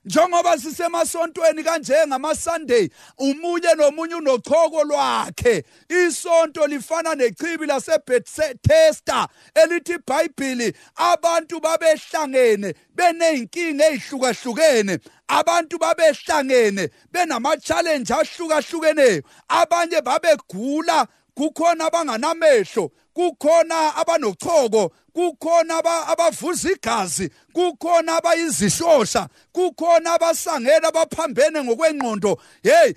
Njengoba 0.06 0.58
sisemasontweni 0.58 1.64
kanje 1.64 2.08
ngama-sunday 2.08 2.90
umunye 3.18 3.74
nomunye 3.78 4.16
unochoko 4.16 4.84
lwakhe. 4.84 5.64
Isonto 5.90 6.68
lifana 6.68 7.16
nechibi 7.16 7.66
lasebethesda 7.66 9.28
elithi 9.56 9.94
ibhayibhili 9.94 10.74
abantu 10.96 11.60
babehlangene 11.60 12.74
beney'nkinga 12.96 13.86
ey'hlukahlukene. 13.86 15.00
Abantu 15.28 15.78
babehlangene 15.78 16.90
benama-challenge 17.12 18.14
ahlukahlukeneyo 18.14 19.22
abanye 19.48 20.02
babegula 20.02 21.08
kukhona 21.36 21.86
abanganamehlo 21.86 22.92
kukhona 23.14 23.96
abanochoko 23.96 24.92
kukhona 25.14 25.84
abavuza 26.08 26.72
igazi 26.72 27.30
kukhona 27.54 28.18
abayizishosha 28.18 29.28
kukhona 29.52 30.14
abasangena 30.14 30.88
abaphambene 30.88 31.64
ngokwengqondo. 31.64 32.38
Hey 32.64 32.94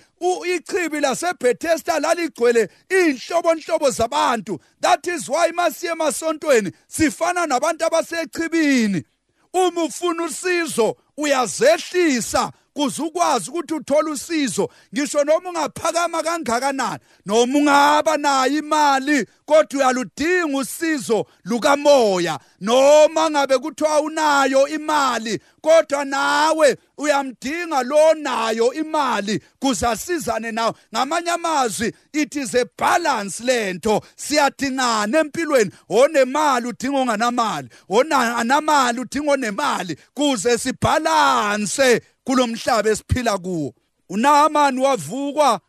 ichibi 0.57 1.01
lasebethesda 1.01 1.99
laligcwele 2.01 2.69
iy'nhlobonhlobo 2.91 3.91
zabantu. 3.91 4.61
That 4.81 5.07
is 5.07 5.29
why 5.29 5.53
masiye 5.53 5.93
emasontweni 5.93 6.73
sifana 6.89 7.47
nabantu 7.47 7.85
abasechibini. 7.85 9.05
Uma 9.53 9.85
ufuna 9.85 10.25
usizo 10.25 10.97
uyazehlisa. 11.17 12.53
Kuze 12.75 13.03
ukwazi 13.03 13.51
ukuthi 13.51 13.75
uthole 13.75 14.11
usizo. 14.11 14.69
Ngisho 14.95 15.25
noma 15.25 15.49
ungaphakama 15.51 16.23
kangakanani 16.23 16.99
noma 17.27 17.59
ungaba 17.59 18.17
nayo 18.17 18.59
imali 18.59 19.27
kodwa 19.47 19.79
uyaludinga 19.79 20.59
usizo 20.59 21.27
lukamoya 21.45 22.39
noma 22.61 23.31
ngabe 23.31 23.59
kuthiwa 23.59 24.01
unayo 24.01 24.69
imali 24.69 25.41
kodwa 25.61 26.05
nawe 26.05 26.77
uyamdinga 26.99 27.83
lo 27.83 28.15
nayo 28.15 28.73
imali 28.73 29.41
kuze 29.59 29.87
asizane 29.87 30.53
nawe. 30.53 30.73
Ngamanye 30.95 31.31
amazwi 31.31 31.95
it 32.13 32.37
is 32.37 32.55
a 32.55 32.65
balance 32.79 33.45
lento 33.45 34.03
siyadingana 34.17 35.19
empilweni. 35.19 35.71
Onemali 35.89 36.67
udinga 36.67 36.99
onganamali. 36.99 37.69
Onamali 37.89 39.01
udinga 39.01 39.33
onemali 39.33 39.97
kuze 40.15 40.59
sibhalanse 40.59 42.01
kulomhlaba 42.25 42.91
esiphila 42.91 43.39
kuwo. 43.39 43.75
uNaamani 44.09 44.81
wavukwa 44.81 45.61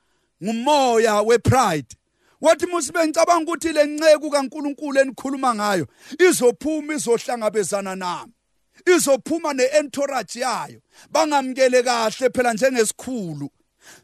ngumoya 0.43 1.21
wepride. 1.21 1.95
Wathi 2.41 2.65
musibe 2.65 3.07
ngicabanga 3.07 3.51
ukuthi 3.51 3.73
le 3.73 3.85
nceku 3.85 4.29
kaNkuluNkulu 4.29 4.99
enikhuluma 4.99 5.55
ngayo 5.55 5.87
izophuma 6.19 6.93
izohlangabezana 6.93 7.95
nami. 7.95 8.33
Izophuma 8.95 9.53
ne-entourage 9.53 10.39
yayo. 10.39 10.81
Bangamkele 11.11 11.83
kahle 11.83 12.29
phela 12.29 12.53
njengesikhulu. 12.53 13.49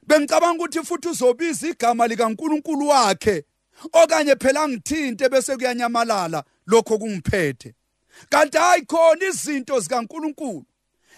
Bengicabanga 0.07 0.63
ukuthi 0.63 0.83
futhi 0.83 1.07
uzobiza 1.07 1.67
igama 1.67 2.07
likaNkuluNkulu 2.07 2.87
wakhe 2.87 3.43
okanye 3.93 4.35
phela 4.35 4.67
ngithinte 4.67 5.29
bese 5.29 5.55
kuyanyamalala 5.55 6.43
lokho 6.67 6.97
kungiphethe. 6.97 7.73
Kanti 8.29 8.57
hayi 8.57 8.81
khona 8.85 9.25
izinto 9.25 9.79
zikaNkuluNkulu. 9.79 10.65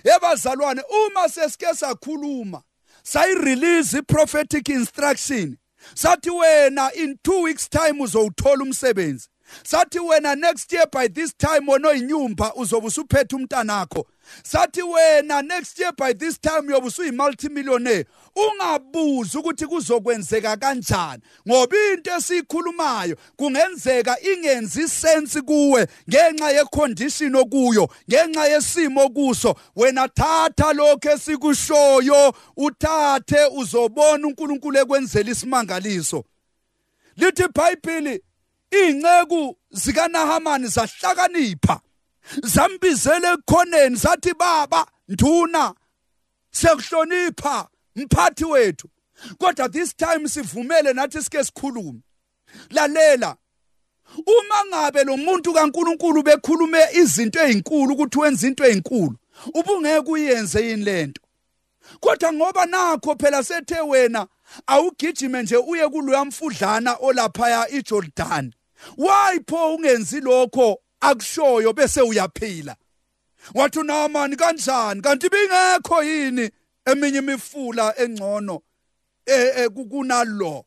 Yebazalwane 0.03 0.81
uma 0.89 1.29
sesike 1.29 1.73
sakhuluma 1.75 2.63
sayirelease 3.03 4.01
prophetic 4.07 4.69
instruction. 4.69 5.57
Sathi 5.95 6.29
wena 6.29 6.89
in 6.95 7.17
2 7.23 7.43
weeks 7.43 7.67
time 7.69 7.99
uzowuthola 7.99 8.63
umsebenzi. 8.63 9.27
Sathi 9.63 9.99
wena 9.99 10.35
next 10.37 10.71
year 10.71 10.85
by 10.91 11.07
this 11.07 11.33
time 11.33 11.67
wena 11.67 11.89
oyinyumba 11.89 12.53
uzobe 12.55 12.87
usuphethe 12.87 13.35
umntanakho. 13.35 14.05
Sathi 14.43 14.81
wena 14.81 15.41
next 15.45 15.79
year 15.79 15.91
by 15.97 16.13
this 16.13 16.39
time 16.39 16.67
uyobe 16.67 16.87
usuyimultimillionaire 16.87 18.05
ungabuzi 18.35 19.37
ukuthi 19.37 19.67
kuzokwenzeka 19.67 20.57
kanjani 20.57 21.21
ngoba 21.47 21.77
into 21.93 22.11
esiyikhulumayo 22.15 23.17
kungenzeka 23.35 24.21
ingenzi 24.21 24.87
sense 24.87 25.41
kuwe 25.41 25.87
ngenxa 26.09 26.51
yecondition 26.51 27.35
okuyo 27.35 27.89
ngenxa 28.09 28.45
yesimo 28.45 29.09
kuso. 29.09 29.55
Wena 29.75 30.07
thatha 30.07 30.73
lokho 30.73 31.09
esikushoyo 31.09 32.33
uthathe 32.57 33.45
uzobona 33.45 34.27
uNkulunkulu 34.27 34.79
ekwenzela 34.79 35.31
isimangaliso. 35.31 36.23
Lithi 37.17 37.43
iBhayibheli 37.43 38.23
iy'nceku 38.71 39.57
zikanahamani 39.71 40.67
zahlakanipha 40.67 41.79
zambizela 42.43 43.33
ekukhoneni 43.33 43.95
zathi 43.95 44.33
baba 44.33 44.87
nduna 45.07 45.73
siyakuhlonipha 46.51 47.67
mphathi 47.95 48.45
wethu 48.45 48.89
kodwa 49.37 49.69
this 49.69 49.95
time 49.95 50.29
sivumele 50.29 50.93
nathi 50.93 51.21
sike 51.21 51.43
sikhulume. 51.43 51.99
Lalela 52.69 53.37
uma 54.17 54.65
ngabe 54.67 55.03
lo 55.03 55.17
muntu 55.17 55.53
kaNkuluNkulu 55.53 56.23
bekhulume 56.23 56.79
izinto 56.93 57.39
ezinkulu 57.39 57.93
ukuthi 57.93 58.19
wenza 58.19 58.47
into 58.47 58.63
ezinkulu 58.63 59.15
ubungeke 59.53 60.11
uyenze 60.11 60.67
yini 60.67 60.83
lento 60.83 61.21
kodwa 61.99 62.33
ngoba 62.33 62.65
nakho 62.65 63.15
phela 63.15 63.43
sethe 63.43 63.81
wena 63.81 64.27
awugijime 64.67 65.43
nje 65.43 65.57
uye 65.57 65.89
kuloya 65.89 66.25
mfudlana 66.25 66.95
olaphaya 66.95 67.69
iJordan 67.69 68.53
why 68.97 69.39
pho 69.47 69.75
ungenzi 69.75 70.21
lokho 70.21 70.79
akushoyo 71.01 71.73
bese 71.73 72.01
uyaphila? 72.01 72.75
Wathi 73.53 73.79
uNaamani 73.79 74.35
kanjani? 74.35 75.01
Kanti 75.01 75.29
bingekho 75.29 76.03
yini? 76.03 76.49
Eminye 76.85 77.19
imifula 77.19 77.93
engcono 77.97 78.61
eh 79.25 79.69
kunalo. 79.69 80.65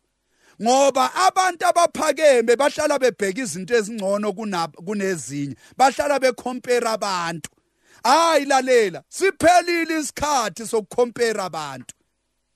Ngoba 0.62 1.14
abantu 1.14 1.66
abaphakeme 1.66 2.56
bahlala 2.56 2.98
bebheka 2.98 3.40
izinto 3.42 3.74
ezingcono 3.74 4.32
kunezinye 4.32 5.56
bahlala 5.76 6.18
becompare 6.18 6.88
abantu. 6.88 7.50
Hayi 8.04 8.44
lalela 8.44 9.02
siphelile 9.08 10.00
isikhathi 10.00 10.66
sokukhompera 10.66 11.44
abantu. 11.44 11.94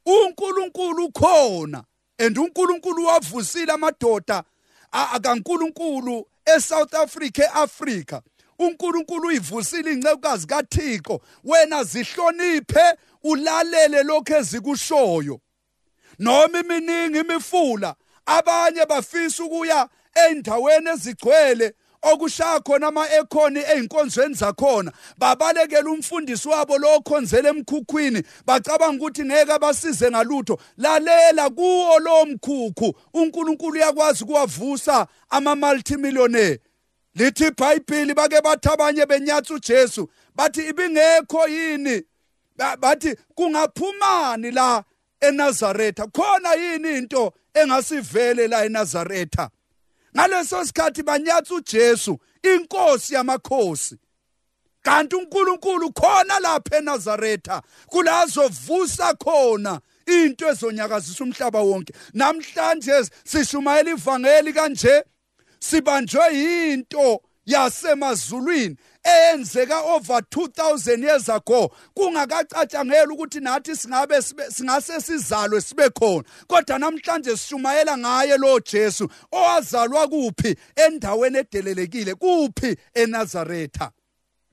uNkulunkulu 0.06 1.04
ukhona 1.04 1.84
and 2.18 2.36
uNkulunkulu 2.36 3.04
wavusile 3.04 3.72
amadoda 3.72 4.44
akaNkulunkulu 4.92 6.26
eSouth 6.46 6.94
Africa 6.94 7.42
eAfrica 7.42 8.22
uNkulunkulu 8.60 9.28
uyivusile 9.28 9.92
incekukazi 9.92 10.46
kaThixo. 10.46 11.20
Wena 11.44 11.84
zihloniphe 11.84 12.84
ulalele 13.22 14.02
lokho 14.02 14.36
ezikushoyo. 14.36 15.40
Noma 16.18 16.60
iminingi 16.60 17.18
imifula 17.18 17.94
abanye 18.26 18.86
bafisa 18.86 19.44
ukuya 19.44 19.88
endaweni 20.28 20.90
ezigcwele 20.90 21.74
okushaya 22.02 22.60
khona 22.60 22.86
ama-ekhoni 22.86 23.60
ey'nkonzweni 23.60 24.34
zakhona. 24.34 24.92
Babalekela 25.18 25.90
umfundisi 25.90 26.48
wabo 26.48 26.78
lo 26.78 26.96
okhonzela 26.96 27.48
emkhukhwini 27.48 28.22
bacabanga 28.46 29.04
ukuthi 29.04 29.24
ngeke 29.24 29.52
abasize 29.52 30.10
ngalutho. 30.10 30.58
Lalela 30.76 31.50
kuwo 31.50 31.98
lo 31.98 32.26
mkhukhu. 32.26 32.94
Unkulunkulu 33.14 33.72
uyakwazi 33.72 34.24
ukuwavusa 34.24 35.06
ama-multimillionaire. 35.30 36.60
Lithi 37.14 37.46
ibhayibhili 37.46 38.14
bake 38.14 38.40
bathi 38.40 38.68
abanye 38.68 39.06
benyatha 39.06 39.54
ujesu 39.54 40.08
bathi 40.34 40.68
ibingekho 40.68 41.48
yini? 41.48 42.02
Bathi 42.56 43.16
kungaphumani 43.34 44.50
la 44.50 44.84
eNazaretha? 45.20 46.06
Khona 46.12 46.54
yini 46.54 46.98
into 46.98 47.32
engasivele 47.54 48.48
la 48.48 48.64
eNazaretha? 48.64 49.50
Ngaleso 50.16 50.64
sikhathi 50.64 51.02
banyatha 51.02 51.54
uJesu 51.54 52.18
inkosi 52.42 53.14
yamakhosi. 53.14 53.98
Kanti 54.82 55.16
uNkulunkulu 55.16 55.92
khona 55.92 56.40
lapha 56.40 56.76
eNazaretha 56.78 57.62
kulazovusa 57.86 59.14
khona 59.14 59.80
into 60.06 60.48
ezonyakazisa 60.48 61.24
umhlaba 61.24 61.60
wonke. 61.60 61.92
Namhlanje 62.14 63.10
sishumayela 63.24 63.90
ivangeli 63.90 64.52
kanje. 64.52 65.04
Sibanjwe 65.60 66.34
yinto 66.34 67.22
yasemazulwini 67.46 68.76
eyenzeka 69.04 69.80
over 69.80 70.20
2000 70.20 71.02
years 71.02 71.28
ago. 71.28 71.70
Kungakacatshangela 71.94 73.12
ukuthi 73.12 73.40
nathi 73.40 73.76
singabe 73.76 74.22
singase 74.22 75.00
sizalwe 75.00 75.60
sibe 75.60 75.90
khona. 75.90 76.24
Kodwa 76.46 76.78
namhlanje 76.78 77.36
sishumayela 77.36 77.98
ngaye 77.98 78.38
lo 78.38 78.60
Jesu 78.60 79.08
owazalwa 79.32 80.08
kuphi 80.08 80.56
endaweni 80.76 81.38
edelelekile 81.38 82.14
kuphi 82.14 82.76
eNazaretha? 82.94 83.90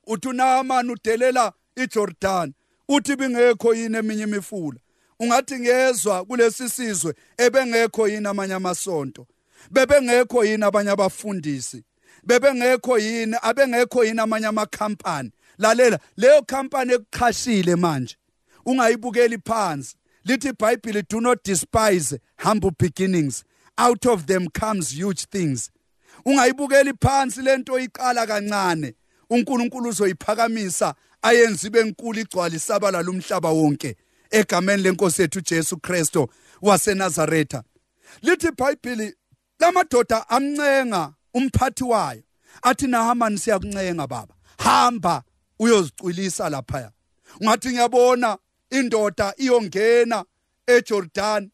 Uthi 0.07 0.27
uNaamani 0.27 0.91
udelela 0.91 1.53
iJordan 1.75 2.53
uthi 2.89 3.15
bingekho 3.15 3.73
yini 3.73 3.97
eminye 3.97 4.23
imifula? 4.23 4.79
Ungathi 5.19 5.59
ngezwe 5.59 6.25
kulesi 6.25 6.69
sizwe 6.69 7.13
ebengekho 7.37 8.07
yini 8.07 8.27
amanye 8.27 8.53
amasonto. 8.53 9.27
Bebengekho 9.71 10.45
yini 10.45 10.63
abanye 10.63 10.91
abafundisi? 10.91 11.83
Bebengekho 12.23 12.99
yini 12.99 13.37
abengekho 13.41 14.03
yini 14.03 14.19
amanye 14.19 14.47
amakhampani? 14.47 15.31
Lalela 15.57 15.99
leyo 16.17 16.41
company 16.47 16.93
ekuqhashile 16.93 17.75
manje 17.75 18.15
ungayibukeli 18.65 19.37
phansi. 19.37 19.95
Lithi 20.25 20.49
iBhayibheli 20.49 21.07
do 21.07 21.21
not 21.21 21.43
despise 21.43 22.19
humble 22.37 22.71
beginnings. 22.71 23.43
Out 23.77 24.05
of 24.05 24.25
them 24.27 24.49
comes 24.49 24.91
huge 24.91 25.25
things. 25.25 25.71
Ungayibukeli 26.25 26.93
phansi 26.99 27.41
lento 27.41 27.79
iqala 27.79 28.27
kancane. 28.27 28.93
uNkulunkulu 29.29 29.89
uzoyiphakamisa 29.89 30.95
ayenze 31.21 31.67
ibe 31.67 31.79
enkulu 31.79 32.19
igcwala 32.19 32.55
isabala 32.55 33.01
lumhlaba 33.01 33.49
wonke. 33.49 33.95
Egameni 34.31 34.83
lenkosi 34.83 35.21
yethu 35.21 35.41
Jesu 35.41 35.77
Kristo 35.77 36.29
waseNazaretha. 36.61 37.63
Lithi 38.21 38.47
iBhayibheli 38.47 39.15
lamadoda 39.59 40.29
amncenga 40.29 41.13
umphathi 41.33 41.83
wayo 41.83 42.23
athi 42.61 42.87
nahamani 42.87 43.37
siyakuncenga 43.37 44.07
baba. 44.07 44.33
Hamba 44.57 45.23
uyozicwilisa 45.59 46.49
lapha 46.49 46.91
ungathi 47.41 47.69
ngiyabona 47.69 48.37
indoda 48.69 49.33
iyongena 49.37 50.25
eJordan. 50.67 51.51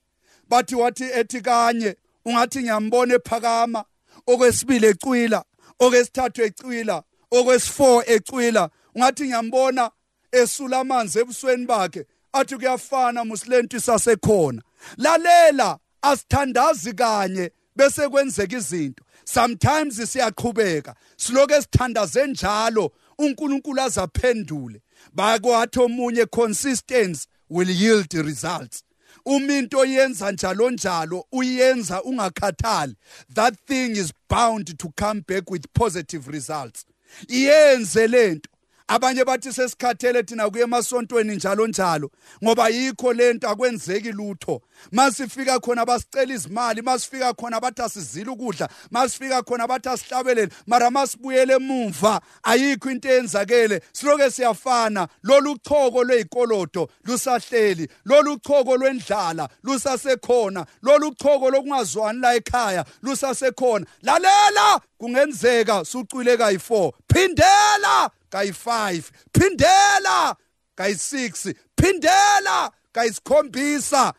Bathi 0.50 0.76
wathi 0.76 1.04
ethi 1.04 1.42
kanye 1.42 1.96
ungathi 2.26 2.60
ngiyambona 2.60 3.14
ephakama 3.14 3.86
okwesibili 4.28 4.88
ecwila 4.88 5.44
okwesithathu 5.80 6.42
ecwila 6.44 7.04
okwesi4 7.32 8.04
ecwila. 8.08 8.70
Ungathi 8.96 9.24
ngiyambona 9.24 9.92
esula 10.32 10.80
amanzi 10.80 11.20
ebusweni 11.20 11.66
bakhe 11.66 12.06
athi 12.34 12.56
kuyafana 12.56 13.26
musilento 13.26 13.78
isasekhona 13.78 14.62
lalela 14.98 15.78
asithandazi 16.02 16.94
kanye 16.94 17.52
bese 17.76 18.10
kwenzeka 18.10 18.58
izinto. 18.58 19.04
Sometimes 19.26 19.98
siyaqhubeka 20.12 20.96
siloke 21.18 21.62
sithandaze 21.62 22.28
njalo 22.28 22.92
uNkulunkulu 23.18 23.82
azaphendule. 23.82 24.82
Bakwathi 25.14 25.80
omunye 25.80 26.26
consistency 26.26 27.28
will 27.50 27.70
yield 27.70 28.14
results. 28.14 28.84
Uma 29.26 29.54
into 29.54 29.78
oyenza 29.78 30.32
njalo 30.32 30.72
njalo 30.72 31.26
uyenza 31.32 32.04
ungakhathali. 32.04 32.96
That 33.34 33.56
thing 33.68 33.92
is 33.98 34.14
bound 34.30 34.78
to 34.78 34.90
come 34.96 35.22
back 35.28 35.50
with 35.52 35.66
positive 35.74 36.28
results. 36.32 36.86
Iyenze 37.28 38.08
lento 38.08 38.50
abanye 38.88 39.26
bathi 39.26 39.54
sesikhathele 39.54 40.24
thina 40.24 40.50
kuye 40.50 40.64
emasontweni 40.64 41.36
njalo 41.36 41.68
njalo 41.68 42.12
ngoba 42.44 42.70
yikho 42.70 43.14
lento 43.14 43.50
akwenzeki 43.50 44.12
lutho. 44.12 44.62
Masifika 44.92 45.60
khona 45.60 45.86
basicela 45.86 46.34
izimali 46.34 46.82
masifika 46.82 47.34
khona 47.34 47.60
bathi 47.60 47.82
asizile 47.82 48.32
ukudla 48.32 48.70
masifika 48.92 49.44
khona 49.44 49.68
bathi 49.68 49.90
asihlabelele 49.90 50.52
mara 50.68 50.92
masibuyele 50.92 51.54
emuva 51.54 52.22
ayikho 52.44 52.92
into 52.92 53.10
eyenzakele. 53.10 53.82
Siloke 53.94 54.32
siyafana 54.32 55.08
lolu 55.24 55.58
choko 55.58 56.04
lwezikolodo 56.04 56.90
lusahleli 57.04 57.88
lolu 58.06 58.38
choko 58.40 58.78
lwendlala 58.78 59.50
lusasekhona 59.64 60.66
lolu 60.82 61.16
choko 61.16 61.50
lokungazwani 61.50 62.20
la 62.20 62.36
ekhaya 62.36 62.86
lusasekhona. 63.02 63.86
Lalela! 64.02 64.82
Kungenzeka 64.98 65.86
sucwile 65.86 66.36
kayi4 66.36 66.92
phindela! 67.08 68.10
Kayi5 68.34 69.04
phindela! 69.34 70.36
Kayi6 70.78 71.56
phindela! 71.78 72.72
Kayisikhombisa! 72.96 74.14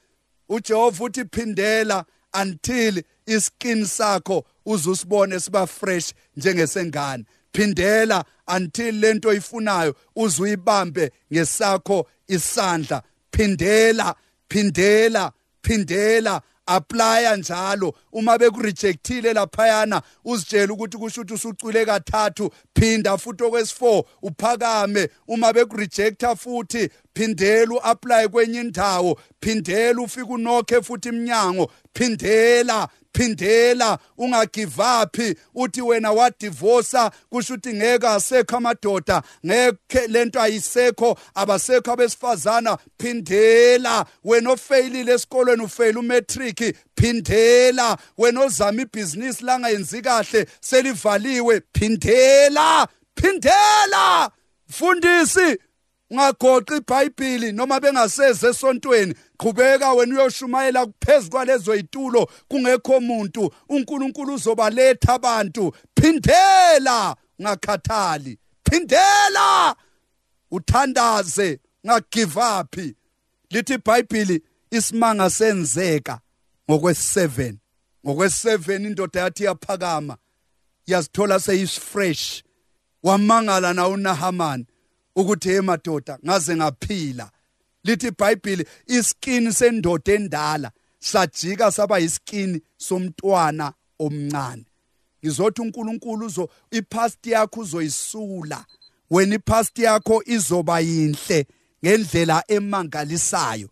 uJehova 0.48 1.04
uthi 1.04 1.24
phindela 1.24 2.04
until 2.34 3.02
iskin 3.26 3.84
sakho 3.84 4.44
uzusibone 4.66 5.40
siba 5.40 5.66
fresh 5.66 6.12
njengesengane. 6.36 7.24
Phindela 7.52 8.24
until 8.48 8.94
lento 8.94 9.28
oyifunayo 9.28 9.94
uzuyibambe 10.16 11.10
ngesakho 11.32 12.06
isandla. 12.28 13.02
Phindela 13.32 14.14
phindela 14.48 15.32
phindela. 15.62 16.42
Applya 16.66 17.36
njalo. 17.36 17.94
Uma 18.12 18.38
bekurejectile 18.38 19.32
laphayana 19.32 20.02
uzitshela 20.24 20.72
ukuthi 20.72 20.98
kusho 20.98 21.20
ukuthi 21.20 21.34
usucwile 21.34 21.86
kathathu 21.86 22.50
phinda 22.74 23.18
futhi 23.18 23.44
okwesi4 23.44 24.04
uphakame. 24.22 25.08
Uma 25.28 25.52
bekurejecta 25.52 26.36
futhi 26.36 26.90
phindela 27.14 27.74
uapply 27.74 28.28
kwenye 28.28 28.60
indawo 28.60 29.20
phindela 29.40 30.02
ufike 30.02 30.32
unokhe 30.32 30.82
futhi 30.82 31.08
iminyango 31.08 31.70
phindela 31.94 32.88
phindela 33.14 33.98
ungagive 34.18 34.78
up 35.02 35.16
uthi 35.54 35.82
wena 35.82 36.12
wadivorce 36.12 37.10
kusho 37.30 37.54
ukuthi 37.54 37.74
ngeke 37.74 38.06
asekho 38.06 38.56
amadoda 38.56 39.22
ngeke 39.46 40.06
lento 40.08 40.40
ayisekho 40.40 41.18
abasekho 41.34 41.92
abesifazana 41.92 42.78
phindela. 42.98 44.06
Wena 44.24 44.50
ofailile 44.50 45.12
esikolweni 45.12 45.62
ufail 45.62 45.98
umatric 45.98 46.76
phindela. 46.96 47.96
Wena 48.18 48.40
ozama 48.40 48.82
ibhizinisi 48.82 49.44
langayenzi 49.44 50.02
kahle 50.02 50.46
selivaliwe 50.60 51.62
phindela 51.72 52.88
phindela. 53.16 54.30
Mfundisi 54.68 55.58
ungagoqi 56.14 56.76
iBhayibheli 56.76 57.52
noma 57.52 57.80
bengaseze 57.80 58.48
esontweni. 58.48 59.14
Qhubeka 59.38 59.92
wena 59.92 60.14
uyoshumayela 60.14 60.86
kuphezulu 60.86 61.30
kwalezo 61.30 61.74
yitulo. 61.74 62.28
Kungekho 62.48 62.96
umuntu 62.96 63.54
uNkulunkulu 63.68 64.34
uzobaletha 64.34 65.14
abantu. 65.14 65.72
Phindela! 66.00 67.16
Ngakhathali 67.42 68.38
phindela! 68.64 69.76
Uthandaze. 70.50 71.58
Ngagive 71.86 72.40
up 72.60 72.76
lithi 73.50 73.74
iBhayibheli 73.74 74.42
isimanga 74.70 75.30
senzeka 75.30 76.20
ngokwes7 76.68 77.54
ngokwes7 78.06 78.86
indoda 78.86 79.20
yathi 79.20 79.44
yaphakama 79.44 80.16
yazithola 80.86 81.40
seyisfresh. 81.40 82.42
Wamangala 83.02 83.72
na 83.74 83.88
uNahaman 83.88 84.66
ukuthi 85.16 85.48
hey 85.48 85.60
madoda 85.60 86.18
ngaze 86.24 86.56
ngaphila. 86.56 87.30
Lithi 87.84 88.06
iBhayibheli 88.06 88.66
iskini 88.86 89.52
sendoda 89.52 90.12
endala 90.12 90.70
sajika 90.98 91.72
saba 91.72 92.00
iskini 92.00 92.62
somntwana 92.76 93.72
omncane. 93.98 94.64
Ngizothi 95.24 95.62
uNkulunkulu 95.62 96.26
uzo 96.26 96.48
ipast 96.70 97.26
yakho 97.26 97.60
uzoyisula 97.60 98.64
wena 99.10 99.34
ipast 99.34 99.78
yakho 99.78 100.22
izoba 100.26 100.80
yinhle 100.80 101.46
ngendlela 101.84 102.44
emangalisayo. 102.48 103.68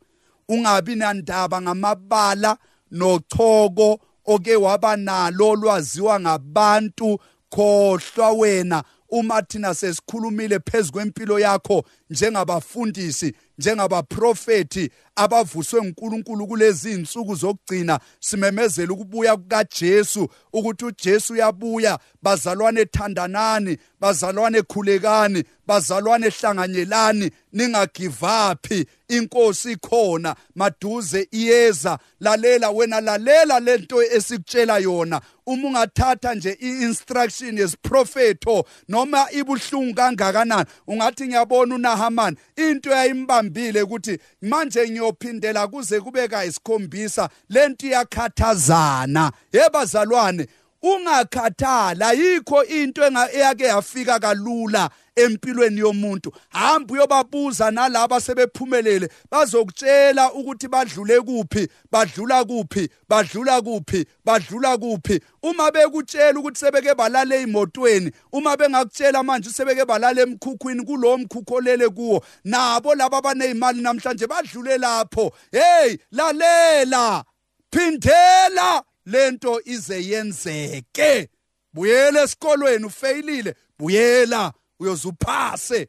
Ungabi 0.49 0.95
nandaba 0.95 1.63
ngamabala 1.63 2.59
nochoko 2.91 4.01
oke 4.27 4.57
waba 4.57 4.97
nalo 4.97 5.55
lwaziwa 5.55 6.21
ngabantu 6.21 7.19
khohlwa 7.51 8.33
wena 8.33 8.85
uma 9.13 9.43
thina 9.43 9.75
sesikhulumile 9.75 10.59
phezulu 10.61 10.93
kwempilo 10.93 11.39
yakho 11.41 11.85
njengabafundisi 12.11 13.35
njengabaprofeti 13.59 14.91
abavuswe 15.17 15.81
uNkulunkulu 15.81 16.47
kulezi 16.47 16.93
insuku 16.93 17.35
zokugcina 17.35 18.01
simemezela 18.21 18.93
ukubuya 18.93 19.37
kukaJesu 19.37 20.29
ukuthi 20.53 20.85
uJesu 20.85 21.33
uyabuya. 21.33 21.99
Bazalwane 22.23 22.85
thandanani 22.85 23.79
bazalwane 24.01 24.63
khulekani 24.63 25.45
bazalwane 25.67 26.29
hlanganyelani 26.29 27.31
ningagive 27.53 28.27
up 28.51 28.67
inkosi 29.09 29.73
ikhona 29.73 30.37
maduze 30.55 31.29
iyeza. 31.31 31.99
Lalela 32.21 32.71
wena 32.71 33.01
lalela 33.01 33.61
lento 33.61 34.03
esikutshela 34.03 34.79
yona. 34.79 35.21
Uma 35.47 35.69
ungathatha 35.69 36.35
nje 36.35 36.59
i-instruction 36.61 37.59
yesiprofeto 37.59 38.65
noma 38.89 39.27
ibuhlungu 39.33 39.95
kangakanani 39.95 40.65
ungathi 40.87 41.27
ngiyabona 41.27 41.75
uNahaman 41.75 42.37
into 42.57 42.91
yayimbambile 42.91 43.83
ukuthi 43.83 44.19
manje 44.43 44.89
ngiyophindela 45.03 45.67
kuze 45.69 46.01
kube 46.01 46.29
kayisikhombisa 46.29 47.29
lento 47.49 47.87
iyakhathazana 47.87 49.33
yebazalwane 49.53 50.47
ungakhathala. 50.83 52.13
Yikho 52.13 52.65
into 52.65 53.03
eyake 53.03 53.65
yafika 53.65 54.19
kalula 54.19 54.91
empilweni 55.17 55.81
yomuntu. 55.81 56.33
Hamba 56.49 56.95
uyobabuza 56.95 57.71
nalabo 57.71 58.21
sebephumelele. 58.21 59.09
Bazokutshela 59.31 60.33
ukuthi 60.33 60.69
badlule 60.69 61.21
kuphi 61.21 61.69
badlula 61.91 62.45
kuphi 62.45 62.89
badlula 63.09 63.63
kuphi 63.63 64.07
badlula 64.25 64.79
kuphi. 64.79 65.21
Uma 65.43 65.71
bekutshela 65.71 66.39
ukuthi 66.41 66.61
sebeke 66.61 66.95
balala 66.95 67.37
emotweni 67.37 68.11
uma 68.33 68.57
bengakutshela 68.57 69.23
manje 69.23 69.51
sebeke 69.51 69.85
balala 69.85 70.23
emkhukhwini 70.23 70.85
kulowo 70.85 71.19
mkhukho 71.19 71.55
olele 71.55 71.89
kuwo 71.89 72.25
nabo 72.45 72.95
laba 72.95 73.19
abanezimali 73.19 73.83
namhlanje 73.83 74.27
badlule 74.27 74.79
lapho. 74.79 75.33
Hey 75.53 75.97
lalela 76.13 77.25
phindela. 77.71 78.83
Lento 79.07 79.61
ize 79.65 80.05
yenzeke. 80.05 81.29
Buyela 81.73 82.23
esikolweni 82.23 82.85
ufeyilile. 82.85 83.55
Buyela 83.79 84.53
uyozuphase 84.79 85.89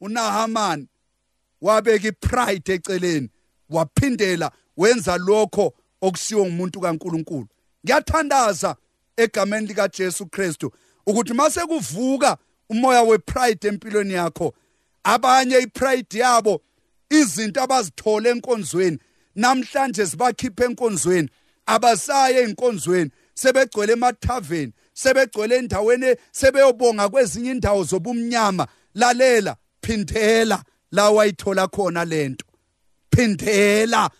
uNahaman 0.00 0.88
wabeka 1.60 2.08
ipride 2.08 2.74
eceleni 2.74 3.28
waphindela 3.70 4.52
wenza 4.76 5.16
lokho 5.16 5.74
okusiwo 6.00 6.46
ngumuntu 6.46 6.80
kaNkuluNkulu. 6.80 7.48
Ngiyathandaza 7.84 8.76
egameni 9.16 9.66
lika 9.66 9.88
Jesu 9.88 10.26
Kristu 10.26 10.72
ukuthi 11.06 11.34
mase 11.34 11.60
kuvuka 11.60 12.36
umoya 12.68 13.02
wepride 13.02 13.68
empilweni 13.68 14.14
yakho 14.14 14.54
abanye 15.04 15.58
ipride 15.58 16.18
yabo 16.18 16.62
izinto 17.10 17.62
abazithola 17.62 18.28
enkonzweni 18.30 18.98
namhlanje 19.34 20.06
sibakhipha 20.06 20.64
enkonzweni. 20.64 21.28
Abasaye 21.74 22.40
enkonzweni 22.42 23.10
sebegcwele 23.34 23.92
emathaveni 23.92 24.72
sebegcwele 24.94 25.56
endaweni 25.56 26.16
sebeyobonga 26.32 27.08
kwezinye 27.08 27.50
indawo 27.50 27.84
zobumnyama. 27.84 28.66
Lalela 28.94 29.56
phindela 29.82 30.62
la 30.92 31.10
wayithola 31.10 31.68
khona 31.68 32.04
lento. 32.04 32.44
Phindela 33.10 34.10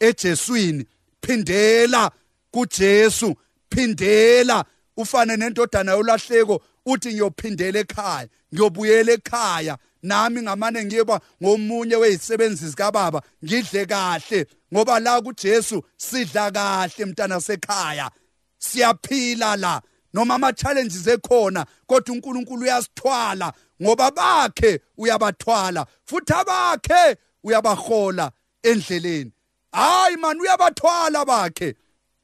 eJeswini 0.00 0.84
phindela 1.22 2.10
kuJesu 2.50 3.36
phindela. 3.70 4.64
Ufane 4.96 5.36
nendodana 5.36 5.92
yolahleko 5.92 6.62
uthi 6.86 7.08
ngiyophindela 7.12 7.78
ekhaya 7.78 8.28
ngiyobuyela 8.54 9.12
ekhaya. 9.12 9.78
Nami 10.02 10.42
ngamane 10.42 10.84
ngiyeba 10.84 11.20
ngomunye 11.42 11.96
wezisebenzi 11.96 12.68
zikababa 12.68 13.22
ngidle 13.44 13.86
kahle 13.86 14.46
ngoba 14.74 15.00
la 15.00 15.20
kuJesu 15.20 15.82
sidla 15.96 16.50
kahle 16.50 17.04
mntana 17.04 17.40
sekhaya 17.40 18.10
siyaphila 18.58 19.56
la 19.56 19.82
noma 20.14 20.34
ama 20.34 20.52
challenges 20.52 21.06
ekhona 21.06 21.66
kodwa 21.86 22.14
uNkulunkulu 22.14 22.62
uyasithwala 22.62 23.52
ngoba 23.82 24.10
bakhe 24.10 24.80
uyabathwala 24.96 25.86
futhi 26.04 26.32
abakhe 26.32 27.16
uyabahola 27.44 28.32
endleleni. 28.62 29.32
Hayi 29.72 30.16
man 30.16 30.40
uyabathwala 30.40 31.24
bakhe 31.24 31.76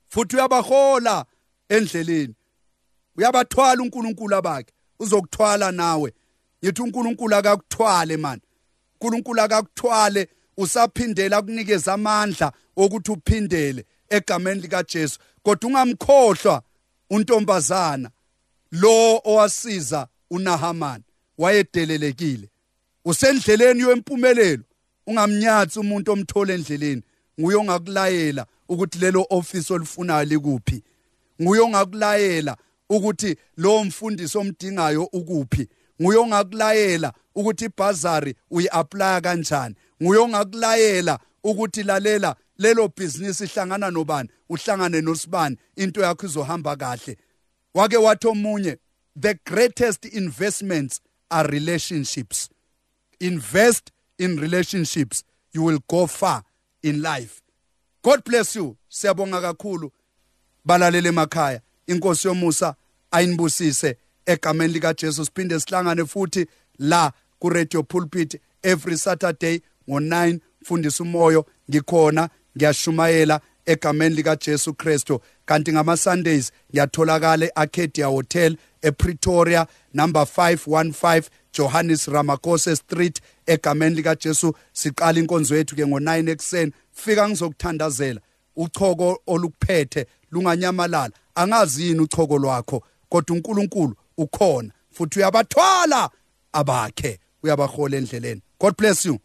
futhi 0.09 0.37
uyabahola 0.37 1.25
endleleni. 1.69 2.35
Uyabathwala 3.17 3.83
uNkulunkulu 3.83 4.37
abakhe 4.37 4.73
uzokuthwala 4.99 5.73
nawe. 5.73 6.13
Yithi 6.63 6.83
uNkulunkulu 6.83 7.37
akakuthwale 7.37 8.17
man 8.17 8.41
uNkulunkulu 8.95 9.41
akakuthwale 9.41 10.29
usaphindela 10.57 11.43
kunikeza 11.43 11.93
amandla 11.93 12.53
okuthi 12.77 13.11
uphindele 13.13 13.87
egameni 14.09 14.61
lika 14.61 14.83
Jesu 14.83 15.19
kodwa 15.43 15.69
ungamkhohlwa 15.69 16.63
untombazana 17.11 18.11
lo 18.73 19.21
owasiza 19.25 20.09
uNahaman 20.31 21.03
wayedelelekile. 21.39 22.49
Usendleleni 23.05 23.83
yempumelelo 23.83 24.63
ungamnyathi 25.07 25.79
umuntu 25.79 26.13
omthola 26.13 26.55
endleleni. 26.55 27.03
Nguye 27.41 27.57
ongakulayela 27.57 28.47
ukuthi 28.69 28.99
lelo 28.99 29.27
office 29.31 29.75
olifunayo 29.75 30.25
likuphi. 30.25 30.83
Nguye 31.43 31.61
ongakulayela 31.61 32.57
ukuthi 32.91 33.37
lo 33.57 33.85
mfundisi 33.85 34.39
omdingayo 34.39 35.05
ukuphi. 35.05 35.69
Nguye 36.03 36.19
ongakulayela 36.19 37.13
ukuthi 37.35 37.65
ibhazari 37.65 38.35
uyi-aplya 38.51 39.21
kanjani. 39.21 39.75
Nguye 40.03 40.21
ongakulayela 40.21 41.19
ukuthi 41.45 41.83
lalela 41.83 42.37
lelo 42.59 42.89
bhizinisi 42.89 43.45
ihlangana 43.45 43.91
nobani 43.91 44.29
uhlangane 44.49 45.01
nosibani 45.01 45.57
into 45.77 46.01
yakho 46.01 46.27
izohamba 46.27 46.77
kahle. 46.77 47.17
Wake 47.75 47.97
wathi 47.97 48.27
omunye 48.29 48.79
the 49.21 49.35
greatest 49.45 50.05
investments 50.05 51.01
are 51.31 51.49
relationships. 51.49 52.49
Invest 53.21 53.93
in 54.19 54.37
relationships. 54.37 55.25
You 55.53 55.63
will 55.63 55.79
go 55.89 56.07
far 56.07 56.45
in 56.83 57.03
life. 57.03 57.43
God 58.03 58.25
bless 58.25 58.57
you. 58.57 58.77
Siyabonga 58.89 59.41
kakhulu. 59.41 59.91
Balalele 60.65 61.09
emakhaya. 61.09 61.61
Inkosi 61.87 62.29
yomusa 62.29 62.75
ayinibusise. 63.11 63.97
Egameni 64.27 64.73
lika 64.73 64.95
Jesu 64.95 65.25
siphinde 65.25 65.61
sihlangane 65.61 66.05
futhi 66.05 66.47
la 66.79 67.13
ku 67.39 67.49
radio 67.49 67.83
pulpit 67.83 68.41
every 68.63 68.97
saturday 68.99 69.61
ngo9 69.89 70.39
fundisa 70.65 71.03
umoyo 71.05 71.47
ngikhona 71.71 72.29
ngiyashumayela 72.57 73.41
egameni 73.67 74.15
lika 74.15 74.37
Jesu 74.37 74.75
Kristu. 74.75 75.21
Kanti 75.45 75.73
ngama 75.73 75.97
Sundays 75.97 76.53
ngiyatholakala 76.71 77.47
eArcadia 77.47 78.07
Hotel 78.07 78.57
ePretoria 78.83 79.67
number 79.95 80.23
515 80.23 81.23
Johannes 81.53 82.09
Ramakose 82.09 82.77
Street 82.77 83.21
egameni 83.47 83.97
lika 83.97 84.15
Jesu 84.15 84.55
siqala 84.73 85.19
inkonzo 85.19 85.57
yethu 85.57 85.77
ke 85.77 85.85
ngo9 85.85 86.31
ekseni 86.31 86.73
fika 86.93 87.29
ngizokuthandazela. 87.29 88.21
Uchoko 88.57 89.23
olukuphethe 89.27 90.07
lunganyamalala. 90.31 91.13
Angazi 91.35 91.87
yini 91.87 92.01
uchoko 92.01 92.39
lwakho? 92.39 92.83
Kodwa 93.09 93.37
uNkulunkulu 93.37 93.95
ukhona 94.19 94.73
futhi 94.91 95.19
uyabathwala 95.19 96.11
abakhe. 96.53 97.19
Uyabahola 97.43 97.97
endleleni. 97.97 98.43
God 98.59 98.77
bless 98.77 99.05
you. 99.05 99.19